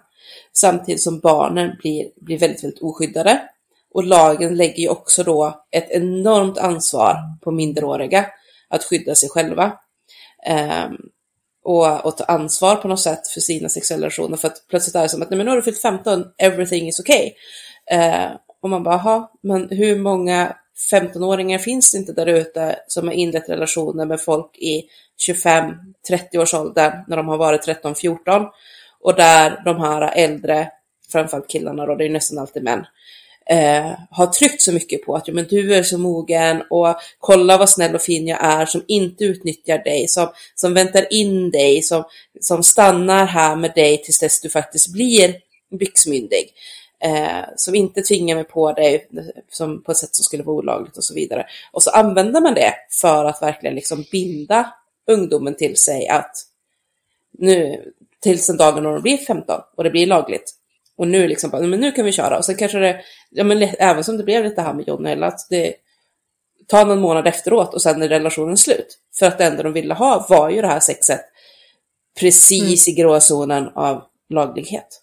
[0.53, 3.43] samtidigt som barnen blir, blir väldigt, väldigt oskyddade.
[3.95, 8.27] Och lagen lägger ju också då ett enormt ansvar på minderåriga
[8.69, 9.73] att skydda sig själva.
[10.51, 10.97] Um,
[11.65, 14.37] och, och ta ansvar på något sätt för sina sexuella relationer.
[14.37, 16.89] För att plötsligt är det som att nej, men nu har du fyllt 15, everything
[16.89, 17.33] is okay.
[17.93, 20.57] Uh, och man bara, jaha, men hur många
[20.93, 24.83] 15-åringar finns det inte där ute som har inlett relationer med folk i
[25.29, 28.49] 25-30 års ålder när de har varit 13-14
[29.07, 30.71] och där de här äldre,
[31.13, 32.87] framförallt killarna då, det är nästan alltid män,
[33.51, 37.71] eh, har tryckt så mycket på att men du är så mogen och kolla vad
[37.71, 42.05] snäll och fin jag är som inte utnyttjar dig, som, som väntar in dig, som,
[42.41, 45.35] som stannar här med dig tills dess du faktiskt blir
[45.79, 46.51] byxmyndig.
[47.05, 49.09] Eh, som inte tvingar mig på dig
[49.51, 51.47] som, på ett sätt som skulle vara olagligt och så vidare.
[51.73, 54.73] Och så använder man det för att verkligen liksom binda
[55.07, 56.37] ungdomen till sig att
[57.39, 57.83] nu,
[58.23, 60.53] tills den dagen när de blir 15 och det blir lagligt.
[60.99, 62.39] Och nu liksom, men nu kan vi köra.
[62.39, 63.01] Och sen kanske det,
[63.31, 65.75] ja men även som det blev lite här med John Ella, att det
[66.67, 68.99] tar någon månad efteråt och sen är relationen slut.
[69.19, 71.21] För att det enda de ville ha var ju det här sexet
[72.21, 72.93] precis mm.
[72.93, 75.03] i gråzonen av laglighet.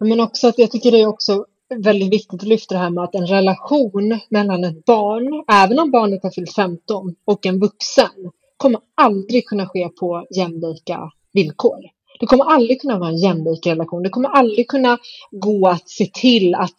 [0.00, 3.04] Men också att jag tycker det är också väldigt viktigt att lyfta det här med
[3.04, 8.30] att en relation mellan ett barn, även om barnet har fyllt 15, och en vuxen
[8.56, 11.78] kommer aldrig kunna ske på jämlika villkor.
[12.22, 14.02] Det kommer aldrig kunna vara en jämlik relation.
[14.02, 14.98] Det kommer aldrig kunna
[15.30, 16.76] gå att se till att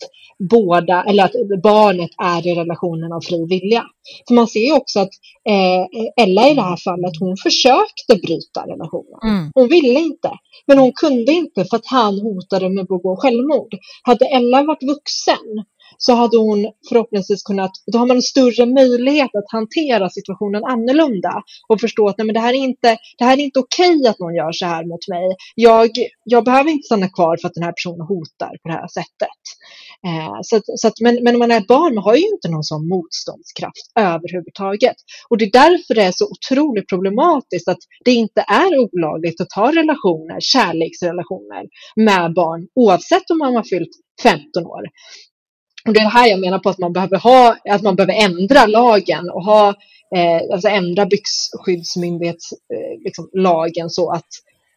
[0.49, 1.31] båda, eller att
[1.63, 3.83] barnet är i relationen av fri vilja.
[4.27, 5.09] För man ser ju också att
[5.49, 9.19] eh, Ella i det här fallet, hon försökte bryta relationen.
[9.23, 9.51] Mm.
[9.55, 10.31] Hon ville inte,
[10.67, 13.75] men hon kunde inte för att han hotade med att begå självmord.
[14.03, 15.63] Hade Ella varit vuxen
[15.97, 21.41] så hade hon förhoppningsvis kunnat, då har man en större möjlighet att hantera situationen annorlunda
[21.67, 24.19] och förstå att nej, men det här är inte, det här är inte okej att
[24.19, 25.35] någon gör så här mot mig.
[25.55, 25.89] Jag,
[26.23, 29.41] jag behöver inte stanna kvar för att den här personen hotar på det här sättet.
[30.07, 32.49] Eh, så att, så att, men, men när man är barn, man har ju inte
[32.49, 34.95] någon sån motståndskraft överhuvudtaget.
[35.29, 39.53] Och det är därför det är så otroligt problematiskt att det inte är olagligt att
[39.55, 41.63] ha relationer, kärleksrelationer
[41.95, 44.83] med barn, oavsett om man har fyllt 15 år.
[45.88, 48.13] Och det är det här jag menar på att man behöver ha, att man behöver
[48.13, 49.69] ändra lagen och ha,
[50.15, 54.27] eh, alltså ändra byxskyddsmyndighetslagen eh, liksom, så att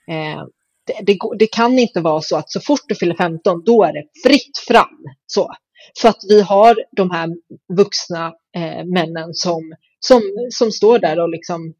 [0.08, 0.44] eh,
[0.86, 3.92] det, det, det, kan inte vara så att så fort du fyller 15 då är
[3.92, 5.04] det fritt fram.
[5.26, 5.52] Så.
[5.92, 7.36] så att vi har de här
[7.76, 11.74] vuxna eh, männen som, som, som står där och liksom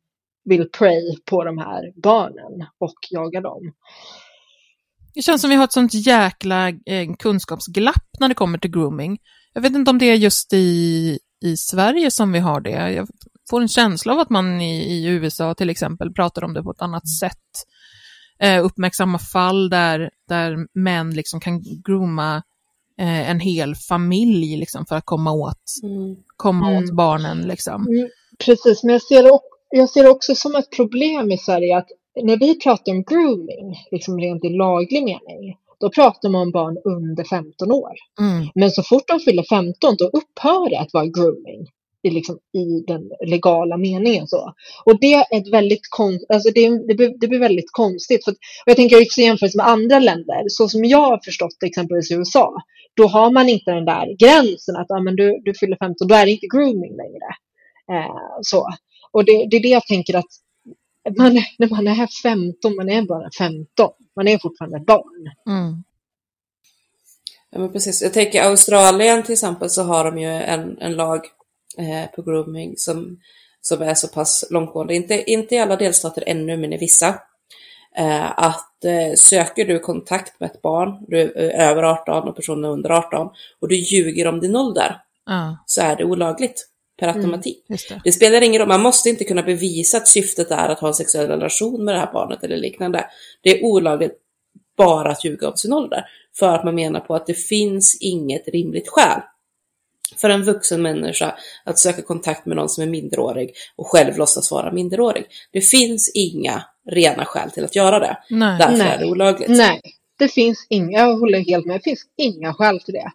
[0.44, 3.72] vill pray på de här barnen och jaga dem.
[5.16, 9.18] Det känns som vi har ett sånt jäkla eh, kunskapsglapp när det kommer till grooming.
[9.54, 12.92] Jag vet inte om det är just i, i Sverige som vi har det.
[12.92, 13.08] Jag
[13.50, 16.70] får en känsla av att man i, i USA till exempel pratar om det på
[16.70, 17.32] ett annat sätt.
[18.38, 22.36] Eh, uppmärksamma fall där, där män liksom kan grooma
[23.00, 26.16] eh, en hel familj liksom, för att komma åt, mm.
[26.36, 26.84] komma mm.
[26.84, 27.42] åt barnen.
[27.42, 27.86] Liksom.
[27.88, 28.08] Mm,
[28.38, 29.30] precis, men jag ser,
[29.70, 31.88] jag ser också som ett problem i Sverige att
[32.22, 36.78] när vi pratar om grooming, liksom rent i laglig mening, då pratar man om barn
[36.84, 37.92] under 15 år.
[38.20, 38.48] Mm.
[38.54, 41.66] Men så fort de fyller 15, då upphör det att vara grooming
[42.02, 44.28] i, liksom, i den legala meningen.
[44.28, 44.52] Så.
[44.84, 48.24] Och det är ett väldigt kon alltså det, det, blir, det blir väldigt konstigt.
[48.24, 48.34] För,
[48.66, 52.54] jag tänker också jämföra med andra länder, så som jag har förstått exempelvis i USA,
[52.96, 56.14] då har man inte den där gränsen att ah, men du, du fyller 15, då
[56.14, 57.30] är det inte grooming längre.
[57.92, 58.66] Eh, så.
[59.12, 60.32] Och det, det är det jag tänker att
[61.18, 63.90] man, när man är 15, man är bara 15.
[64.16, 65.30] Man är fortfarande barn.
[65.48, 65.84] Mm.
[67.50, 68.02] Ja, men precis.
[68.02, 71.20] Jag tänker Australien till exempel så har de ju en, en lag
[71.78, 73.20] eh, på grooming som,
[73.60, 74.94] som är så pass långtgående.
[74.94, 77.08] Inte, inte i alla delstater ännu, men i vissa.
[77.96, 82.64] Eh, att eh, söker du kontakt med ett barn, du är över 18 och personen
[82.64, 83.28] är under 18
[83.60, 85.00] och du ljuger om din ålder
[85.30, 85.54] mm.
[85.66, 87.64] så är det olagligt per mm, automatik.
[87.68, 88.00] Mm, det.
[88.04, 88.12] det.
[88.12, 91.28] spelar ingen roll, man måste inte kunna bevisa att syftet är att ha en sexuell
[91.28, 93.04] relation med det här barnet eller liknande.
[93.42, 94.18] Det är olagligt
[94.76, 96.04] bara att ljuga om sin ålder,
[96.38, 99.20] för att man menar på att det finns inget rimligt skäl
[100.16, 101.34] för en vuxen människa
[101.64, 105.24] att söka kontakt med någon som är minderårig och själv låtsas vara minderårig.
[105.52, 108.18] Det finns inga rena skäl till att göra det.
[108.30, 108.58] Nej.
[108.58, 108.88] Därför Nej.
[108.88, 109.50] är det olagligt.
[109.50, 109.80] Nej,
[110.18, 113.10] det finns inga, jag håller helt med, det finns inga skäl till det.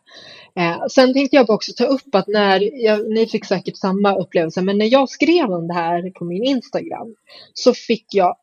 [0.60, 4.62] Eh, sen tänkte jag också ta upp att när, jag, ni fick säkert samma upplevelse,
[4.62, 7.16] men när jag skrev om det här på min Instagram
[7.54, 8.36] så fick jag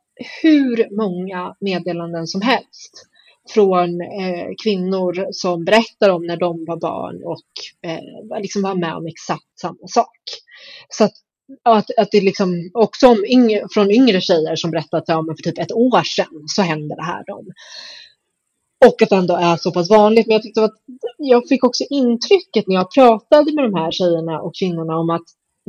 [0.42, 3.06] hur många meddelanden som helst
[3.50, 8.94] från eh, kvinnor som berättar om när de var barn och eh, liksom var med
[8.94, 10.20] om exakt samma sak.
[10.88, 11.12] Så att,
[11.62, 15.50] att, att det liksom också om yngre, från yngre tjejer som berättat att ja, för
[15.50, 17.46] typ ett år sedan så hände det här dem.
[18.86, 20.26] Och att det ändå är så pass vanligt.
[20.26, 20.74] Men jag tyckte att
[21.18, 25.24] jag fick också intrycket när jag pratade med de här tjejerna och kvinnorna om att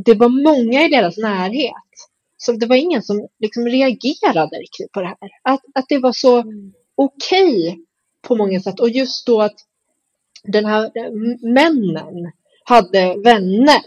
[0.05, 1.73] det var många i deras närhet.
[2.37, 5.29] Så det var ingen som liksom reagerade riktigt på det här.
[5.43, 6.39] Att, att det var så
[6.95, 7.77] okej okay
[8.27, 8.79] på många sätt.
[8.79, 9.55] Och just då att
[10.43, 10.91] den här
[11.53, 12.31] männen
[12.63, 13.81] hade vänner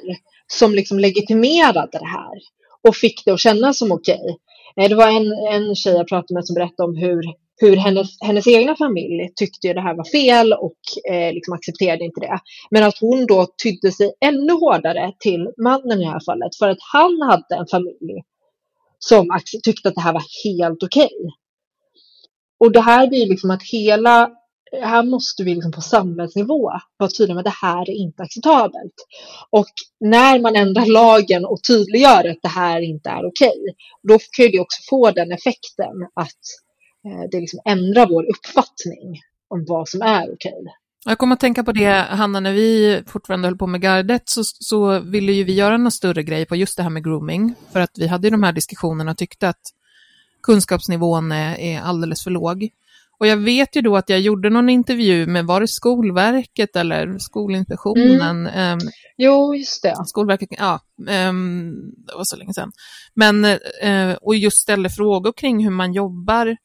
[0.46, 2.38] som liksom legitimerade det här
[2.88, 4.38] och fick det att kännas som okej.
[4.74, 4.88] Okay.
[4.88, 7.22] Det var en, en tjej jag pratade med som berättade om hur
[7.62, 12.20] hur hennes, hennes egna familj tyckte det här var fel och eh, liksom accepterade inte
[12.20, 12.38] det.
[12.70, 16.68] Men att hon då tydde sig ännu hårdare till mannen i det här fallet för
[16.68, 18.22] att han hade en familj
[18.98, 19.28] som
[19.64, 21.04] tyckte att det här var helt okej.
[21.04, 21.30] Okay.
[22.60, 24.30] Och det här blir liksom att hela,
[24.82, 28.94] här måste vi liksom på samhällsnivå vara tydliga med att det här är inte acceptabelt.
[29.50, 33.74] Och när man ändrar lagen och tydliggör att det här inte är okej, okay,
[34.08, 36.42] då kan det också få den effekten att
[37.30, 40.64] det liksom ändrar vår uppfattning om vad som är okej.
[41.04, 44.44] Jag kommer att tänka på det, Hanna, när vi fortfarande höll på med gardet så,
[44.44, 47.80] så ville ju vi göra någon större grej på just det här med grooming, för
[47.80, 49.62] att vi hade ju de här diskussionerna och tyckte att
[50.42, 52.68] kunskapsnivån är, är alldeles för låg.
[53.18, 57.18] Och jag vet ju då att jag gjorde någon intervju med, var det Skolverket eller
[57.18, 58.46] Skolinspektionen?
[58.46, 58.78] Mm.
[58.78, 59.96] Um, jo, just det.
[60.06, 60.80] Skolverket, ja,
[61.28, 61.74] um,
[62.06, 62.72] det var så länge sedan.
[63.14, 66.56] Men, uh, och just ställde frågor kring hur man jobbar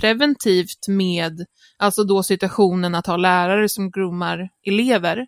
[0.00, 1.44] preventivt med,
[1.76, 5.26] alltså då situationen att ha lärare som groomar elever.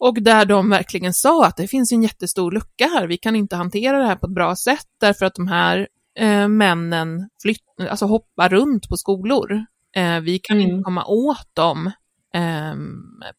[0.00, 3.56] Och där de verkligen sa att det finns en jättestor lucka här, vi kan inte
[3.56, 5.88] hantera det här på ett bra sätt därför att de här
[6.18, 9.64] eh, männen flytt, alltså hoppar runt på skolor.
[9.96, 10.70] Eh, vi kan mm.
[10.70, 11.86] inte komma åt dem
[12.34, 12.74] eh,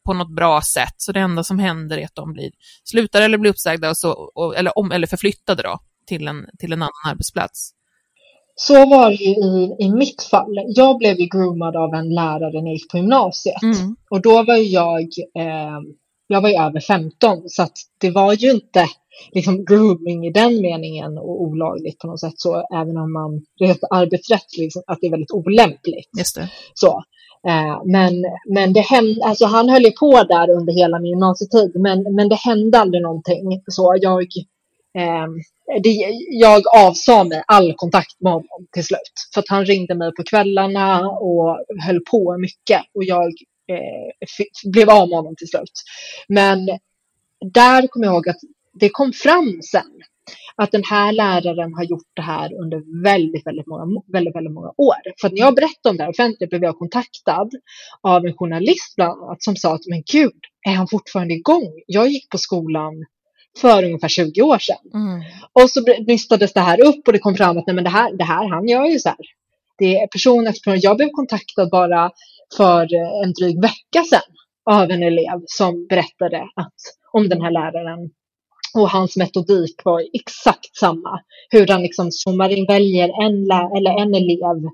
[0.06, 2.52] på något bra sätt, så det enda som händer är att de blir,
[2.84, 6.74] slutar eller blir uppsagda och så, och, eller, om, eller förflyttade då till en, till
[6.74, 7.72] en annan arbetsplats.
[8.62, 10.64] Så var det ju i, i mitt fall.
[10.68, 13.64] Jag blev ju groomad av en lärare när jag gick på gymnasiet.
[13.64, 13.96] Mm.
[14.10, 15.02] Och då var jag,
[15.38, 15.80] eh,
[16.28, 18.86] jag var ju över 15 så det var ju inte
[19.32, 23.84] liksom grooming i den meningen och olagligt på något sätt så även om man rent
[23.90, 26.10] arbetsrättsligt liksom, att det är väldigt olämpligt.
[26.18, 26.50] Just det.
[26.74, 27.04] Så.
[27.48, 28.14] Eh, men,
[28.50, 32.30] men det hände, alltså han höll ju på där under hela min gymnasietid men, men
[32.30, 33.62] det hände aldrig någonting.
[33.68, 34.28] Så jag
[34.98, 35.28] eh,
[35.84, 35.90] det,
[36.30, 39.14] jag avsade mig all kontakt med honom till slut.
[39.34, 42.82] För att han ringde mig på kvällarna och höll på mycket.
[42.94, 43.28] Och jag
[43.72, 45.74] eh, blev av med honom till slut.
[46.28, 46.66] Men
[47.54, 48.40] där kommer jag ihåg att
[48.74, 50.02] det kom fram sen
[50.56, 54.74] att den här läraren har gjort det här under väldigt, väldigt många, väldigt, väldigt många
[54.78, 55.02] år.
[55.22, 57.50] För att när jag berättade om det här offentligt blev jag kontaktad
[58.02, 61.72] av en journalist bland annat som sa att men gud, är han fortfarande igång?
[61.86, 62.94] Jag gick på skolan
[63.60, 64.78] för ungefär 20 år sedan.
[64.94, 65.22] Mm.
[65.54, 68.18] Och så nystades det här upp och det kom fram att nej, men det, här,
[68.18, 69.18] det här, han gör ju så här.
[69.78, 70.80] Det är person efter person.
[70.84, 72.12] Jag blev kontaktad bara
[72.58, 74.36] för eh, en dryg vecka sedan
[74.72, 76.74] av en elev som berättade att,
[77.12, 78.10] om den här läraren
[78.74, 81.22] och hans metodik var exakt samma.
[81.50, 84.70] Hur han liksom zoomar in, väljer en, eller en elev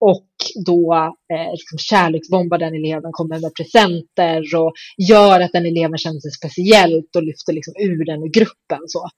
[0.00, 0.26] och
[0.66, 0.94] då
[1.32, 4.72] eh, liksom kärleksbombar den eleven, kommer med presenter och
[5.08, 8.82] gör att den eleven känner sig speciellt och lyfter liksom ur den ur gruppen.
[8.86, 9.08] Så.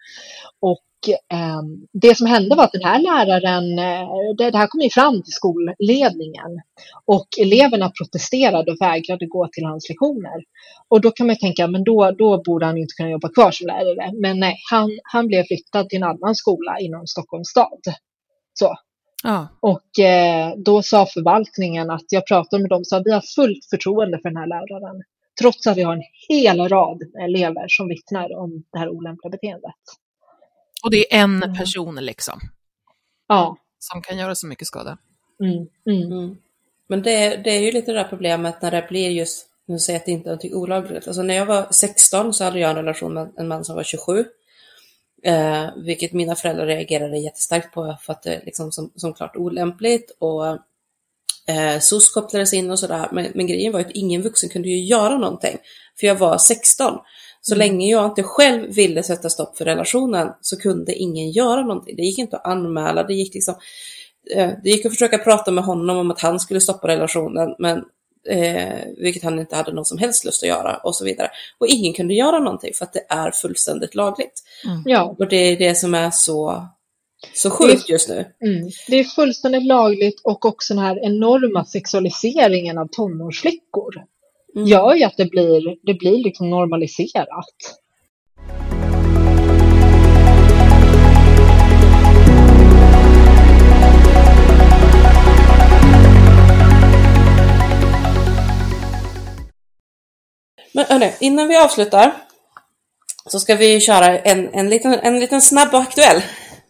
[0.61, 0.85] Och
[1.33, 1.63] eh,
[1.93, 4.09] det som hände var att den här läraren, eh,
[4.39, 6.51] det, det, här kom ju fram till skolledningen
[7.05, 10.39] och eleverna protesterade och vägrade gå till hans lektioner.
[10.89, 13.67] Och då kan man tänka, men då, då borde han inte kunna jobba kvar som
[13.67, 14.13] lärare.
[14.23, 17.83] Men nej, han, han blev flyttad till en annan skola inom Stockholms stad.
[18.53, 18.75] Så.
[19.27, 19.49] Ja.
[19.61, 23.21] Och eh, då sa förvaltningen att jag pratade med dem och sa att vi har
[23.35, 25.03] fullt förtroende för den här läraren.
[25.41, 29.75] Trots att vi har en hel rad elever som vittnar om det här olämpliga beteendet.
[30.85, 31.55] Och det är en mm.
[31.55, 32.41] person liksom?
[33.29, 33.57] Ja.
[33.79, 34.99] Som kan göra så mycket skada?
[35.41, 35.67] Mm.
[35.87, 36.13] Mm.
[36.13, 36.37] mm.
[36.89, 39.99] Men det, det är ju lite det där problemet när det blir just, nu säger
[39.99, 41.07] jag att det inte är något olagligt.
[41.07, 43.83] Alltså när jag var 16 så hade jag en relation med en man som var
[43.83, 44.25] 27.
[45.25, 50.17] Eh, vilket mina föräldrar reagerade jättestarkt på för att det liksom som, som klart olämpligt
[50.19, 50.47] och
[51.49, 53.09] eh, SOS kopplades in och sådär.
[53.13, 55.59] Men, men grejen var att ingen vuxen kunde ju göra någonting.
[56.01, 56.99] För jag var 16.
[57.41, 57.67] Så mm.
[57.67, 61.97] länge jag inte själv ville sätta stopp för relationen så kunde ingen göra någonting.
[61.97, 63.55] Det gick inte att anmäla, det gick liksom
[64.35, 67.85] eh, det gick att försöka prata med honom om att han skulle stoppa relationen, men
[68.31, 71.31] eh, vilket han inte hade någon som helst lust att göra och så vidare.
[71.59, 74.43] Och ingen kunde göra någonting för att det är fullständigt lagligt.
[74.65, 74.83] Mm.
[74.85, 75.17] Ja.
[75.19, 76.69] Och det är det som är så,
[77.35, 78.25] så sjukt just nu.
[78.45, 78.71] Mm.
[78.89, 83.95] Det är fullständigt lagligt och också den här enorma sexualiseringen av tonårsflickor
[84.57, 84.69] mm.
[84.69, 87.84] gör ju att det blir, det blir liksom normaliserat.
[100.75, 102.13] Men hörni, innan vi avslutar
[103.27, 106.23] så ska vi köra en, en, liten, en liten snabb och aktuell.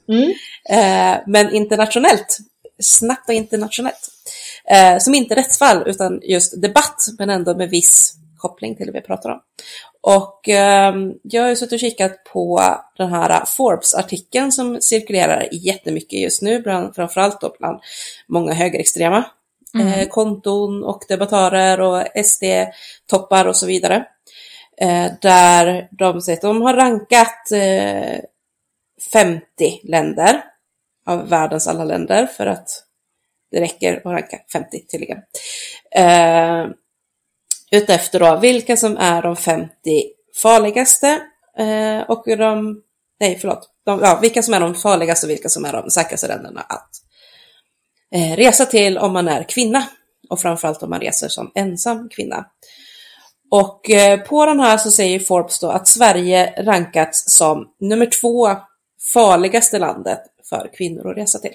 [0.09, 0.31] Mm.
[0.71, 2.39] Eh, men internationellt.
[2.83, 4.09] Snabbt och internationellt.
[4.71, 9.01] Eh, som inte rättsfall utan just debatt men ändå med viss koppling till det vi
[9.01, 9.41] pratar om.
[10.01, 12.63] Och eh, jag har ju suttit och kikat på
[12.99, 17.81] den här Forbes-artikeln som cirkulerar jättemycket just nu, bland, framförallt då bland
[18.29, 19.25] många högerextrema
[19.75, 19.89] Mm.
[19.89, 24.07] eh, konton och debattörer och SD-toppar och så vidare.
[24.81, 28.21] Eh, där de säger att de har rankat eh,
[29.13, 30.45] 50 länder
[31.07, 32.69] av världens alla länder för att
[33.51, 35.19] det räcker att ranka 50 tydligen.
[35.91, 36.67] Eh,
[37.71, 39.71] utefter då vilka som är de 50
[40.43, 41.21] farligaste
[41.59, 42.83] eh, och de,
[43.21, 46.29] nej förlåt, de, ja, vilka som är de farligaste och vilka som är de säkraste
[46.29, 46.91] länderna att
[48.15, 49.85] Eh, resa till om man är kvinna
[50.29, 52.47] och framförallt om man reser som ensam kvinna.
[53.51, 58.49] Och eh, på den här så säger Forbes då att Sverige rankats som nummer två
[59.15, 61.55] farligaste landet för kvinnor att resa till.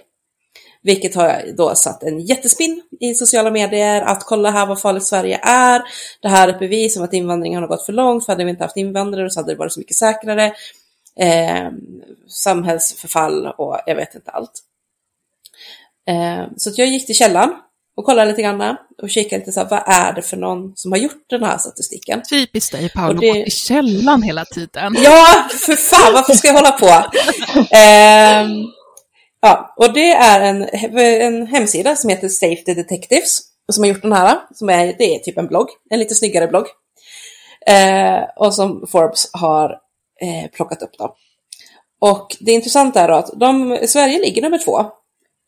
[0.81, 5.39] Vilket har då satt en jättespinn i sociala medier att kolla här vad farligt Sverige
[5.43, 5.81] är.
[6.21, 8.49] Det här är ett bevis om att invandringen har gått för långt, för hade vi
[8.49, 10.53] inte haft invandrare så hade det varit så mycket säkrare.
[11.19, 11.69] Eh,
[12.27, 14.63] samhällsförfall och jag vet inte allt.
[16.09, 17.53] Eh, så jag gick till källan
[17.97, 20.91] och kollade lite grann och kikade lite så här, vad är det för någon som
[20.91, 22.21] har gjort den här statistiken?
[22.29, 24.95] Typiskt dig Paolo, det- gå till källan hela tiden.
[25.03, 26.87] Ja, för fan, varför ska jag hålla på?
[27.75, 28.49] Ehm,
[29.41, 30.67] ja, och det är en,
[31.21, 33.39] en hemsida som heter Safety Detectives
[33.71, 34.37] som har gjort den här.
[34.53, 36.65] Som är, det är typ en blogg, en lite snyggare blogg.
[37.67, 39.69] Eh, och som Forbes har
[40.21, 41.15] eh, plockat upp då.
[42.01, 44.85] Och det intressanta är då att de, Sverige ligger nummer två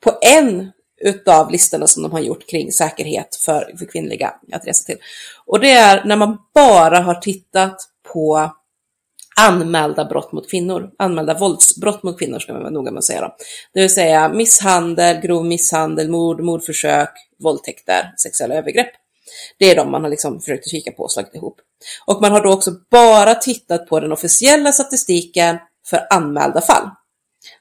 [0.04, 0.72] på en
[1.02, 4.97] utav listorna som de har gjort kring säkerhet för, för kvinnliga att resa till.
[5.45, 7.78] Och det är när man bara har tittat
[8.14, 8.52] på
[9.39, 13.22] anmälda brott mot kvinnor, anmälda våldsbrott mot kvinnor ska man vara noga med att säga
[13.22, 13.36] då.
[13.74, 17.10] Det vill säga misshandel, grov misshandel, mord, mordförsök,
[17.43, 18.91] våldtäkter, sexuella övergrepp.
[19.58, 21.60] Det är de man har liksom försökt att kika på och slagit ihop.
[22.06, 25.58] Och man har då också bara tittat på den officiella statistiken
[25.89, 26.89] för anmälda fall.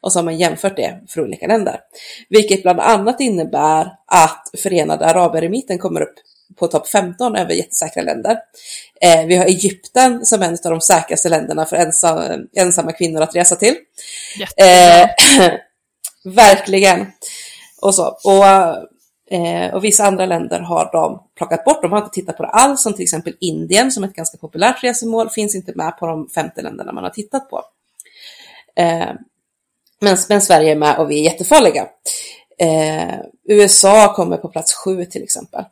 [0.00, 1.80] Och så har man jämfört det för olika länder.
[2.28, 6.14] Vilket bland annat innebär att Förenade Arabemiraten kommer upp
[6.56, 8.38] på topp 15 över jättesäkra länder.
[9.00, 13.36] Eh, vi har Egypten som en av de säkraste länderna för ensam, ensamma kvinnor att
[13.36, 13.76] resa till.
[14.56, 15.08] Eh,
[16.34, 17.06] verkligen.
[17.82, 18.18] Och, så.
[18.24, 18.46] Och,
[19.36, 21.82] eh, och vissa andra länder har de plockat bort.
[21.82, 24.38] De har inte tittat på det alls, som till exempel Indien som är ett ganska
[24.38, 27.62] populärt resemål, finns inte med på de 50 länderna man har tittat på.
[30.00, 31.88] Men, men Sverige är med och vi är jättefarliga.
[32.58, 35.64] Eh, USA kommer på plats sju till exempel.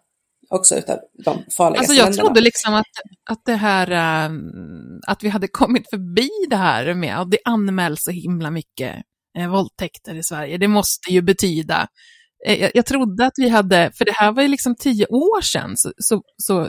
[0.51, 2.24] Också utav de farligaste Alltså jag länderna.
[2.24, 2.87] trodde liksom att,
[3.31, 8.05] att det här, ehm, att vi hade kommit förbi det här med att det anmäls
[8.05, 8.95] så himla mycket
[9.39, 10.59] eh, våldtäkter i Sverige.
[10.59, 11.89] Det måste ju betyda,
[12.47, 15.41] eh, jag, jag trodde att vi hade, för det här var ju liksom tio år
[15.41, 16.68] sedan, så, så, så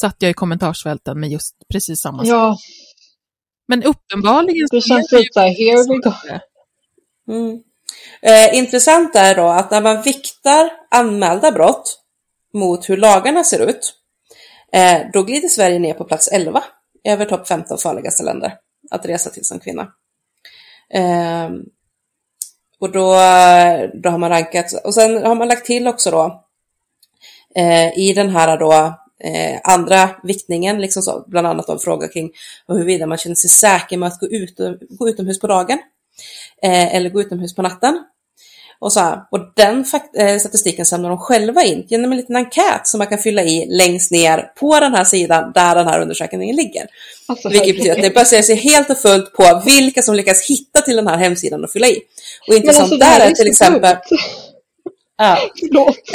[0.00, 2.34] satt jag i kommentarsfälten med just precis samma sak.
[2.34, 2.56] Ja,
[3.68, 6.38] Men uppenbarligen det så känns lite så här, here we go.
[7.28, 7.62] Mm.
[8.22, 12.00] Eh, intressant är då att när man viktar anmälda brott
[12.54, 13.94] mot hur lagarna ser ut,
[14.72, 16.64] eh, då glider Sverige ner på plats 11
[17.04, 18.54] över topp 15 farligaste länder
[18.90, 19.88] att resa till som kvinna.
[20.90, 21.50] Eh,
[22.80, 23.04] och då,
[23.94, 26.44] då har man rankat, och sen har man lagt till också då
[27.56, 28.72] eh, i den här då
[29.20, 32.30] eh, andra viktningen, liksom så, bland annat en fråga kring
[32.68, 34.56] huruvida man känner sig säker med att gå, ut,
[34.98, 35.78] gå utomhus på dagen
[36.62, 38.04] eh, eller gå utomhus på natten.
[38.84, 39.18] Och, så här.
[39.30, 39.84] och den
[40.18, 43.66] eh, statistiken samlar de själva in genom en liten enkät som man kan fylla i
[43.68, 46.86] längst ner på den här sidan där den här undersökningen ligger.
[47.28, 50.80] Alltså, Vilket betyder att det baserar sig helt och fullt på vilka som lyckas hitta
[50.80, 52.00] till den här hemsidan och fylla i.
[52.48, 53.96] Och intressant alltså, där är till exempel...
[55.16, 55.38] Ja.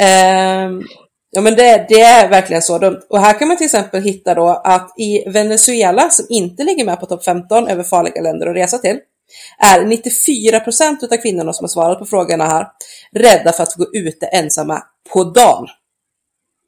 [0.00, 0.82] Ehm,
[1.30, 3.00] ja men det, det är verkligen så dumt.
[3.08, 7.00] Och här kan man till exempel hitta då att i Venezuela, som inte ligger med
[7.00, 8.98] på topp 15 över farliga länder att resa till,
[9.58, 12.66] är 94 procent av kvinnorna som har svarat på frågorna här
[13.12, 14.82] rädda för att gå ute ensamma
[15.12, 15.66] på dagen.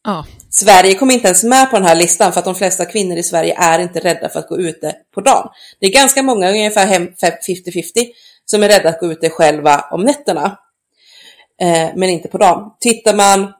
[0.04, 3.16] Ja, Sverige kom inte ens med på den här listan för att de flesta kvinnor
[3.16, 5.48] i Sverige är inte rädda för att gå ute på dagen.
[5.80, 8.08] Det är ganska många, ungefär hem- 50-50,
[8.44, 10.58] som är rädda att gå ute själva om nätterna.
[11.60, 12.70] Eh, men inte på dagen.
[12.80, 13.52] Tittar man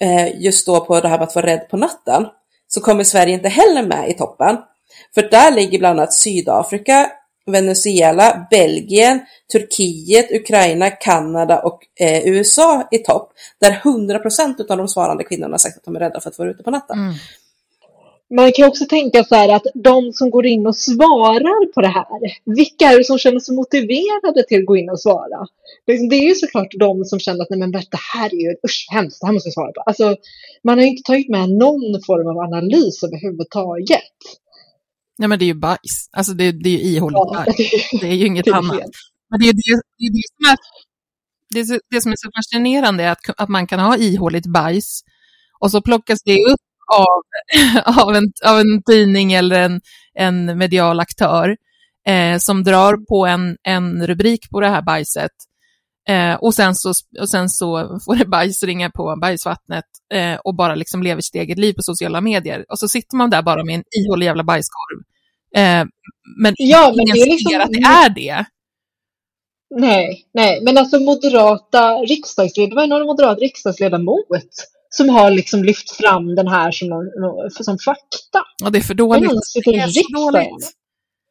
[0.00, 2.26] eh, just då på det här med att vara rädd på natten
[2.68, 4.56] så kommer Sverige inte heller med i toppen.
[5.14, 7.10] För där ligger bland annat Sydafrika,
[7.50, 9.20] Venezuela, Belgien,
[9.52, 13.32] Turkiet, Ukraina, Kanada och eh, USA i topp.
[13.60, 16.50] Där 100% av de svarande kvinnorna har sagt att de är rädda för att vara
[16.50, 16.98] ute på natten.
[16.98, 17.14] mm.
[18.34, 21.88] Man kan också tänka så här att de som går in och svarar på det
[21.88, 22.06] här,
[22.44, 25.46] vilka är det som känner sig motiverade till att gå in och svara?
[25.86, 28.56] Det det är ju såklart de som känner att nej men det här är ju
[28.64, 29.80] usch, hemskt, det här måste vi svara på.
[29.80, 30.16] Alltså,
[30.62, 34.00] man har ju inte tagit med någon form av analys överhuvudtaget.
[35.20, 36.08] Ja men det är ju bajs.
[36.12, 37.56] Alltså det, det är ju ihåligt Ja, bajs.
[38.00, 38.90] Det är ju inget det är annat.
[39.30, 40.56] Men det är det, det, är det som är
[41.54, 45.00] det, är det som är så fascinerande är att, att man kan ha ihåligt bajs
[45.60, 46.60] Och så plockas det upp
[46.96, 47.22] av,
[48.02, 49.80] av, en, av en tidning eller en,
[50.14, 51.56] en medial aktör
[52.06, 55.30] eh, som drar på en, en rubrik på det här bajset.
[56.08, 59.84] Eh, och, sen så, och sen så får det bajs ringa på bajsvattnet
[60.14, 62.64] eh, och bara liksom lever sitt eget liv på sociala medier.
[62.68, 65.02] Och så sitter man där bara med en ihålig jävla bajskorv.
[65.56, 65.84] Eh,
[66.42, 68.44] men Ja, men ingen det är liksom- ser att det är det.
[69.76, 74.26] Nej, nej, men alltså moderata riksdagsledamot, det var ju någon moderat riksdagsledamot
[74.90, 76.88] som har liksom lyft fram den här som,
[77.64, 78.42] som fakta.
[78.64, 79.32] Och det är för Men dåligt.
[79.56, 80.70] i Det är så dåligt.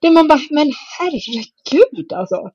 [0.01, 2.49] Det man bara, men herregud alltså.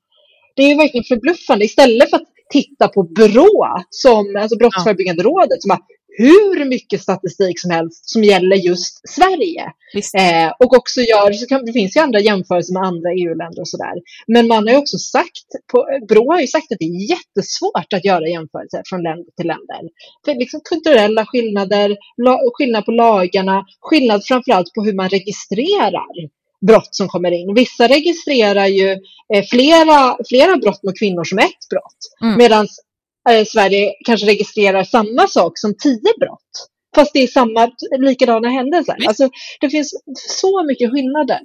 [0.57, 1.65] Det är ju verkligen förbluffande.
[1.65, 5.81] Istället för att titta på BRÅ, som, alltså Brottsförebyggande rådet, som har
[6.17, 9.65] hur mycket statistik som helst som gäller just Sverige.
[10.19, 13.69] Eh, och också gör, så kan, det finns ju andra jämförelser med andra EU-länder och
[13.69, 13.95] sådär.
[14.27, 17.93] Men man har ju också sagt, på, Brå har ju sagt att det är jättesvårt
[17.95, 19.83] att göra jämförelser från länder till länder.
[20.25, 26.15] För liksom kulturella skillnader, la, skillnad på lagarna, skillnad framförallt på hur man registrerar
[26.67, 27.55] brott som kommer in.
[27.55, 28.91] Vissa registrerar ju
[29.35, 32.01] eh, flera, flera brott mot kvinnor som ett brott.
[32.23, 32.39] Mm.
[32.39, 32.67] Medan
[33.31, 36.69] eh, Sverige kanske registrerar samma sak som tio brott.
[36.95, 38.97] Fast det är samma, likadana händelser.
[39.09, 39.29] Alltså,
[39.61, 41.41] det finns så mycket skillnader.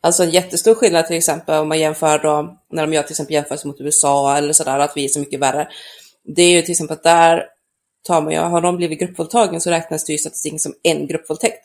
[0.00, 3.34] Alltså en jättestor skillnad till exempel om man jämför då, när de gör till exempel
[3.34, 5.68] jämförelse mot USA eller sådär, att vi är så mycket värre.
[6.36, 7.42] Det är ju till exempel att där
[8.06, 11.06] tar man ju, har de blivit gruppvåldtagen så räknas det ju i statistiken som en
[11.06, 11.64] gruppvåldtäkt.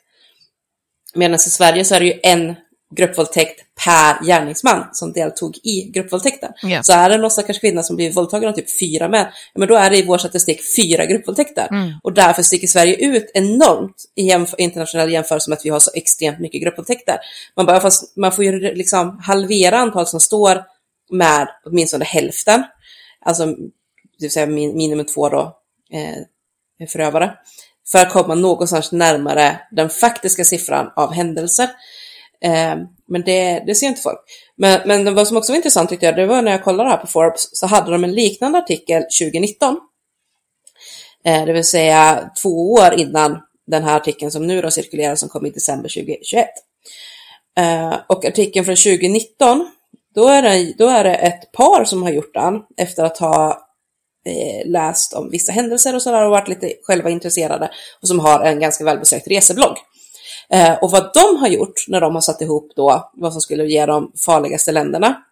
[1.16, 2.56] Medan i Sverige så är det ju en
[2.96, 6.52] gruppvåldtäkt per gärningsman som deltog i gruppvåldtäkten.
[6.62, 6.84] Ja.
[6.84, 9.76] Så är det någon stackars kvinna som blir våldtagen av typ fyra män, men då
[9.76, 11.68] är det i vår statistik fyra gruppvåldtäkter.
[11.72, 11.94] Mm.
[12.04, 15.92] Och därför sticker Sverige ut enormt i jämf- internationell jämförelse med att vi har så
[15.94, 17.18] extremt mycket gruppvåldtäkter.
[17.56, 20.64] Man, bara, fast man får ju liksom halvera antalet som står
[21.12, 22.64] med åtminstone hälften,
[23.26, 25.58] alltså det vill säga min, minimum två då,
[25.92, 27.34] eh, förövare,
[27.92, 31.70] för att komma någonstans närmare den faktiska siffran av händelser.
[32.46, 32.76] Eh,
[33.08, 34.20] men det, det ser inte folk.
[34.58, 36.98] Men, men vad som också var intressant tyckte jag, det var när jag kollade här
[36.98, 39.80] på Forbes, så hade de en liknande artikel 2019.
[41.26, 45.30] Eh, det vill säga två år innan den här artikeln som nu då cirkulerar som
[45.30, 46.48] kom i december 2021.
[47.58, 49.72] Eh, och artikeln från 2019,
[50.16, 53.70] då är, det, då är det ett par som har gjort den efter att ha
[54.26, 57.72] eh, läst om vissa händelser och sådär och varit lite själva intresserade
[58.02, 59.78] och som har en ganska välbesökt reseblogg.
[60.54, 63.66] Eh, och vad de har gjort när de har satt ihop då vad som skulle
[63.66, 65.24] ge de farligaste länderna,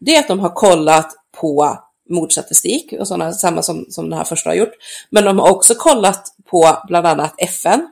[0.00, 1.78] det är att de har kollat på
[2.10, 4.74] mordstatistik och sådana, samma som, som den här första har gjort.
[5.10, 7.88] Men de har också kollat på bland annat FN,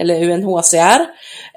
[0.00, 1.06] eller UNHCR,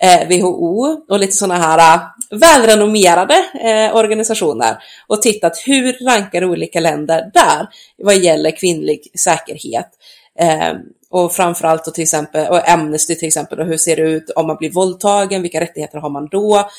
[0.02, 2.02] eh, WHO och lite sådana här eh,
[2.40, 4.78] välrenommerade eh, organisationer
[5.08, 7.68] och tittat hur rankar olika länder där
[7.98, 9.90] vad gäller kvinnlig säkerhet.
[10.39, 10.73] Eh,
[11.10, 14.47] och framförallt då till exempel, och Amnesty till exempel, och hur ser det ut om
[14.47, 16.69] man blir våldtagen, vilka rättigheter har man då?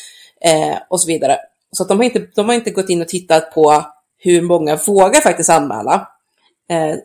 [0.45, 1.39] Eh, och så vidare.
[1.73, 3.85] Så de, har inte, de har inte gått in och tittat på
[4.19, 6.09] hur många vågar faktiskt anmäla
[6.71, 6.97] eh,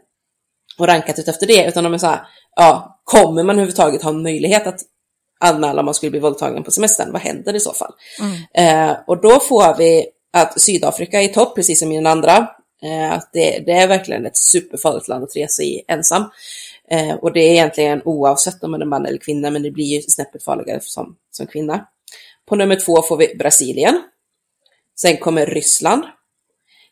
[0.78, 2.22] och rankat ut efter det, utan de är så här,
[2.56, 4.80] ja, kommer man överhuvudtaget ha en möjlighet att
[5.40, 7.12] anmäla om man skulle bli våldtagen på semestern?
[7.12, 7.94] Vad händer i så fall?
[8.54, 12.48] Eh, och då får vi att Sydafrika är i topp, precis som i den andra.
[12.84, 16.24] Eh, att det, det är verkligen ett superfarligt land att resa i ensam.
[16.92, 19.86] Eh, och det är egentligen oavsett om man är man eller kvinna, men det blir
[19.86, 21.88] ju snäppet farligare som, som kvinna.
[22.46, 24.02] På nummer två får vi Brasilien.
[25.02, 26.04] Sen kommer Ryssland.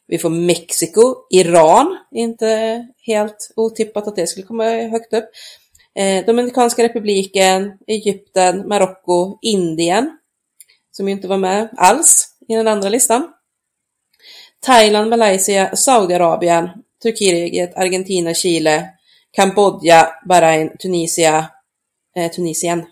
[0.07, 5.29] Vi får Mexiko, Iran, inte helt otippat att det skulle komma högt upp.
[5.95, 10.17] Eh, Dominikanska republiken, Egypten, Marocko, Indien,
[10.91, 13.33] som ju inte var med alls i den andra listan.
[14.65, 16.69] Thailand, Malaysia, Saudiarabien,
[17.03, 18.89] Turkiet, Argentina, Chile,
[19.31, 21.45] Kambodja, Bahrain, Tunisia,
[22.15, 22.85] eh, Tunisien.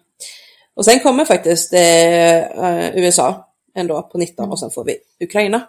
[0.76, 5.68] Och sen kommer faktiskt eh, USA ändå på 19 och sen får vi Ukraina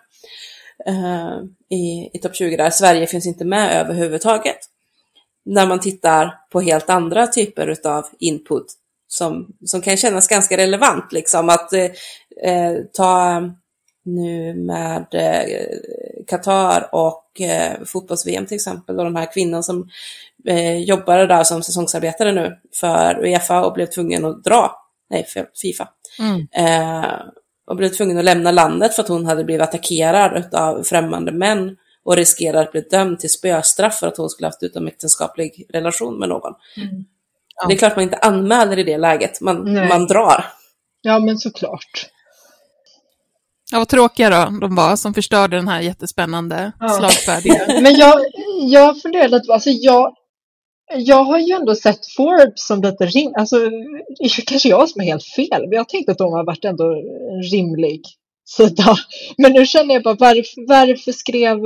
[0.87, 1.39] eh,
[1.79, 2.71] i, i topp 20 där.
[2.71, 4.59] Sverige finns inte med överhuvudtaget.
[5.45, 8.67] När man tittar på helt andra typer av input
[9.09, 11.91] som, som kan kännas ganska relevant, liksom att eh,
[12.43, 13.43] eh, ta
[14.07, 15.67] nu med eh,
[16.27, 19.89] Qatar och eh, fotbolls-VM till exempel och den här kvinnan som
[20.49, 24.77] eh, jobbade där som säsongsarbetare nu för Uefa och blev tvungen att dra,
[25.11, 25.27] nej
[25.63, 25.89] Fifa,
[26.19, 26.47] Mm.
[27.67, 31.77] och blev tvungen att lämna landet för att hon hade blivit attackerad av främmande män
[32.05, 36.29] och riskerade att bli dömd till spöstraff för att hon skulle haft utomäktenskaplig relation med
[36.29, 36.53] någon.
[37.57, 37.67] Ja.
[37.69, 39.89] Det är klart man inte anmäler i det läget, man, Nej.
[39.89, 40.45] man drar.
[41.03, 42.07] Ja, men såklart.
[43.73, 46.89] Ja, vad tråkiga då de var som förstörde den här jättespännande Ja.
[46.89, 47.67] slagfärdiga.
[47.83, 48.21] Men jag,
[48.61, 50.15] jag funderade, att- alltså jag,
[50.97, 53.33] jag har ju ändå sett Forbes som lite rim...
[53.39, 53.57] Alltså,
[54.19, 56.65] det är kanske jag som är helt fel, men jag tänkte att de har varit
[56.65, 56.85] ändå
[57.33, 58.03] en rimlig
[58.49, 58.97] sida.
[59.39, 61.57] Men nu känner jag bara, varför, varför skrev...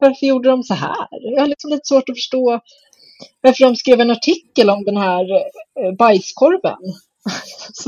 [0.00, 0.96] Varför gjorde de så här?
[1.34, 2.60] Jag har liksom lite svårt att förstå
[3.40, 6.78] varför de skrev en artikel om den här eh, bajskorven.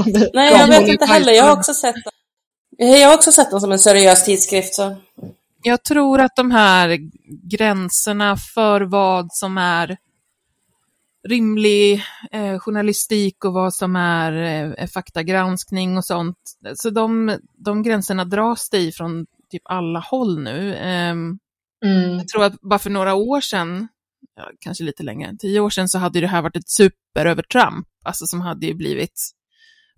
[0.35, 1.33] Nej, jag vet inte heller.
[1.33, 1.95] Jag har också sett.
[2.83, 4.75] Jag har också sett den som en seriös tidskrift.
[4.75, 4.97] Så.
[5.63, 6.99] Jag tror att de här
[7.51, 9.97] gränserna för vad som är
[11.29, 12.03] rimlig
[12.33, 14.33] eh, journalistik och vad som är
[14.79, 16.37] eh, faktagranskning och sånt.
[16.75, 20.75] Så de, de gränserna dras det i från typ alla håll nu.
[20.75, 21.39] Eh, mm.
[22.19, 23.89] Jag tror att bara för några år sedan,
[24.37, 28.27] ja, kanske lite längre, tio år sedan så hade det här varit ett superövertramp, alltså
[28.27, 29.33] som hade ju blivit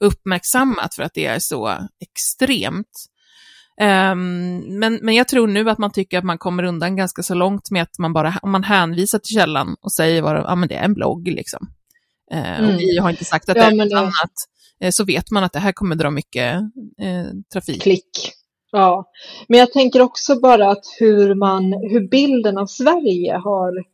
[0.03, 3.07] uppmärksammat för att det är så extremt.
[3.81, 7.35] Um, men, men jag tror nu att man tycker att man kommer undan ganska så
[7.35, 10.75] långt med att man bara, om man hänvisar till källan och säger att men det
[10.75, 11.69] är en blogg liksom.
[12.35, 12.75] Uh, mm.
[12.75, 14.33] Och vi har inte sagt att ja, det är något annat.
[14.85, 16.61] Uh, så vet man att det här kommer dra mycket
[17.03, 17.83] uh, trafik.
[17.83, 18.33] Klick.
[18.73, 19.11] Ja,
[19.49, 23.92] men jag tänker också bara att hur man, hur bilden av Sverige har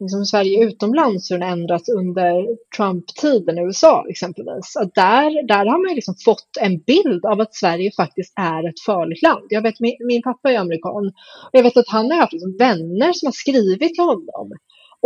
[0.00, 4.76] liksom Sverige utomlands hur den ändrats under Trump-tiden i USA exempelvis.
[4.76, 8.80] Att där, där har man liksom fått en bild av att Sverige faktiskt är ett
[8.86, 9.46] farligt land.
[9.48, 11.06] Jag vet, min, min pappa är amerikan
[11.46, 14.50] och jag vet att han har haft liksom vänner som har skrivit till honom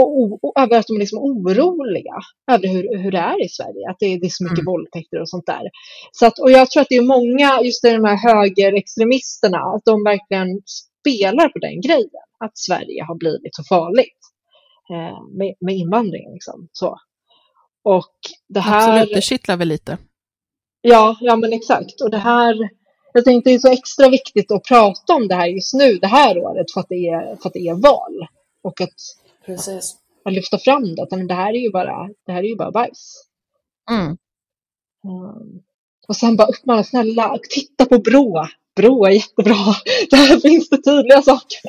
[0.00, 2.16] och, och, över att de är liksom oroliga
[2.50, 4.72] över hur, hur det är i Sverige, att det, är, det är så mycket mm.
[4.72, 5.64] våldtäkter och sånt där.
[6.12, 10.04] Så att, och jag tror att det är många, just de här högerextremisterna, att de
[10.04, 10.48] verkligen
[10.80, 14.17] spelar på den grejen, att Sverige har blivit så farligt.
[14.90, 16.32] Eh, med, med invandringen.
[16.32, 16.68] Liksom.
[16.72, 16.98] Så.
[17.82, 18.14] Och
[18.48, 18.92] det här...
[18.92, 19.98] Absolut, det kittlar väl lite.
[20.80, 22.00] Ja, ja men exakt.
[22.00, 22.70] Och det här,
[23.12, 26.06] jag tänkte det är så extra viktigt att prata om det här just nu, det
[26.06, 28.26] här året, för att det är, för att det är val.
[28.62, 28.94] Och att,
[29.46, 29.96] Precis.
[30.24, 32.70] att lyfta fram det, att det här är ju bara, det här är ju bara
[32.70, 33.24] bajs.
[33.90, 34.16] Mm.
[35.04, 35.62] Um,
[36.08, 38.46] och sen bara uppmana, snälla, titta på Brå
[38.78, 39.54] bro är jättebra.
[40.10, 41.60] Där finns det tydliga saker.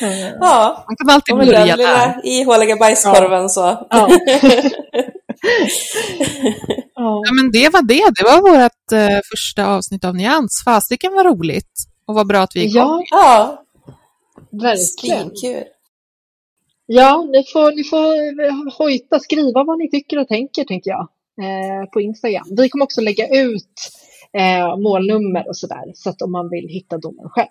[0.40, 2.20] Ja, man kan alltid börja där.
[2.24, 3.48] ihåliga bajskorven ja.
[3.56, 3.60] så.
[3.90, 4.08] Ja.
[6.94, 7.32] ja.
[7.36, 8.10] men det var det.
[8.16, 10.62] Det var vårt uh, första avsnitt av Nyans.
[10.64, 11.72] Fasiken var roligt.
[12.06, 12.76] Och vad bra att vi kom.
[12.76, 13.64] Ja, ja.
[14.50, 15.30] verkligen.
[15.30, 15.64] Kul.
[16.86, 21.08] Ja, ni får, ni får hojta, skriva vad ni tycker och tänker, tänker jag,
[21.42, 22.46] eh, på Instagram.
[22.56, 23.90] Vi kommer också lägga ut
[24.38, 25.84] eh, målnummer och sådär.
[25.94, 27.48] Så att om man vill hitta domen själv.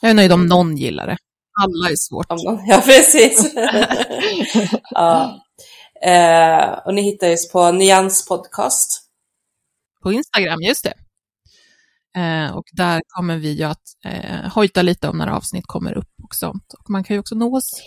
[0.00, 1.16] Jag är nöjd om någon gillar det.
[1.62, 2.26] Alla är svårt.
[2.66, 3.54] Ja, precis.
[4.90, 5.40] ja.
[6.02, 9.02] Eh, och ni hittar oss på Nyans podcast.
[10.02, 10.94] På Instagram, just det.
[12.20, 16.34] Eh, och där kommer vi att eh, hojta lite om när avsnitt kommer upp och
[16.34, 16.74] sånt.
[16.78, 17.82] Och man kan ju också nå oss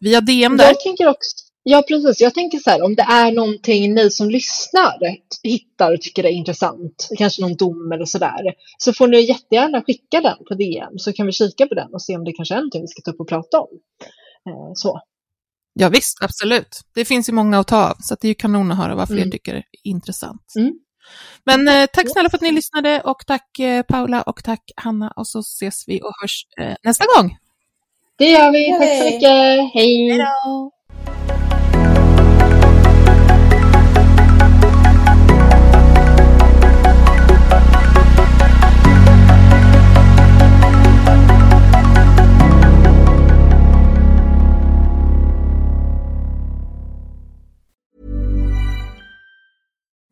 [0.00, 0.64] via DM där.
[0.64, 2.20] Jag tänker också, Ja, precis.
[2.20, 4.98] Jag tänker så här, om det är någonting ni som lyssnar
[5.42, 9.82] hittar och tycker är intressant, kanske någon dom eller så där, så får ni jättegärna
[9.82, 12.54] skicka den på DM så kan vi kika på den och se om det kanske
[12.54, 13.68] är någonting vi ska ta upp och prata om.
[14.48, 15.00] Eh, så.
[15.72, 16.80] Ja, visst, absolut.
[16.94, 19.08] Det finns ju många att ta av, så det är ju kanon att höra vad
[19.08, 19.30] fler mm.
[19.30, 20.52] tycker är intressant.
[20.56, 20.72] Mm.
[21.44, 25.12] Men eh, tack snälla för att ni lyssnade och tack eh, Paula och tack Hanna
[25.16, 27.36] och så ses vi och hörs eh, nästa gång.
[28.18, 28.68] Det gör vi.
[28.78, 29.74] Tack så mycket.
[29.74, 30.18] Hej!
[30.18, 30.70] Hej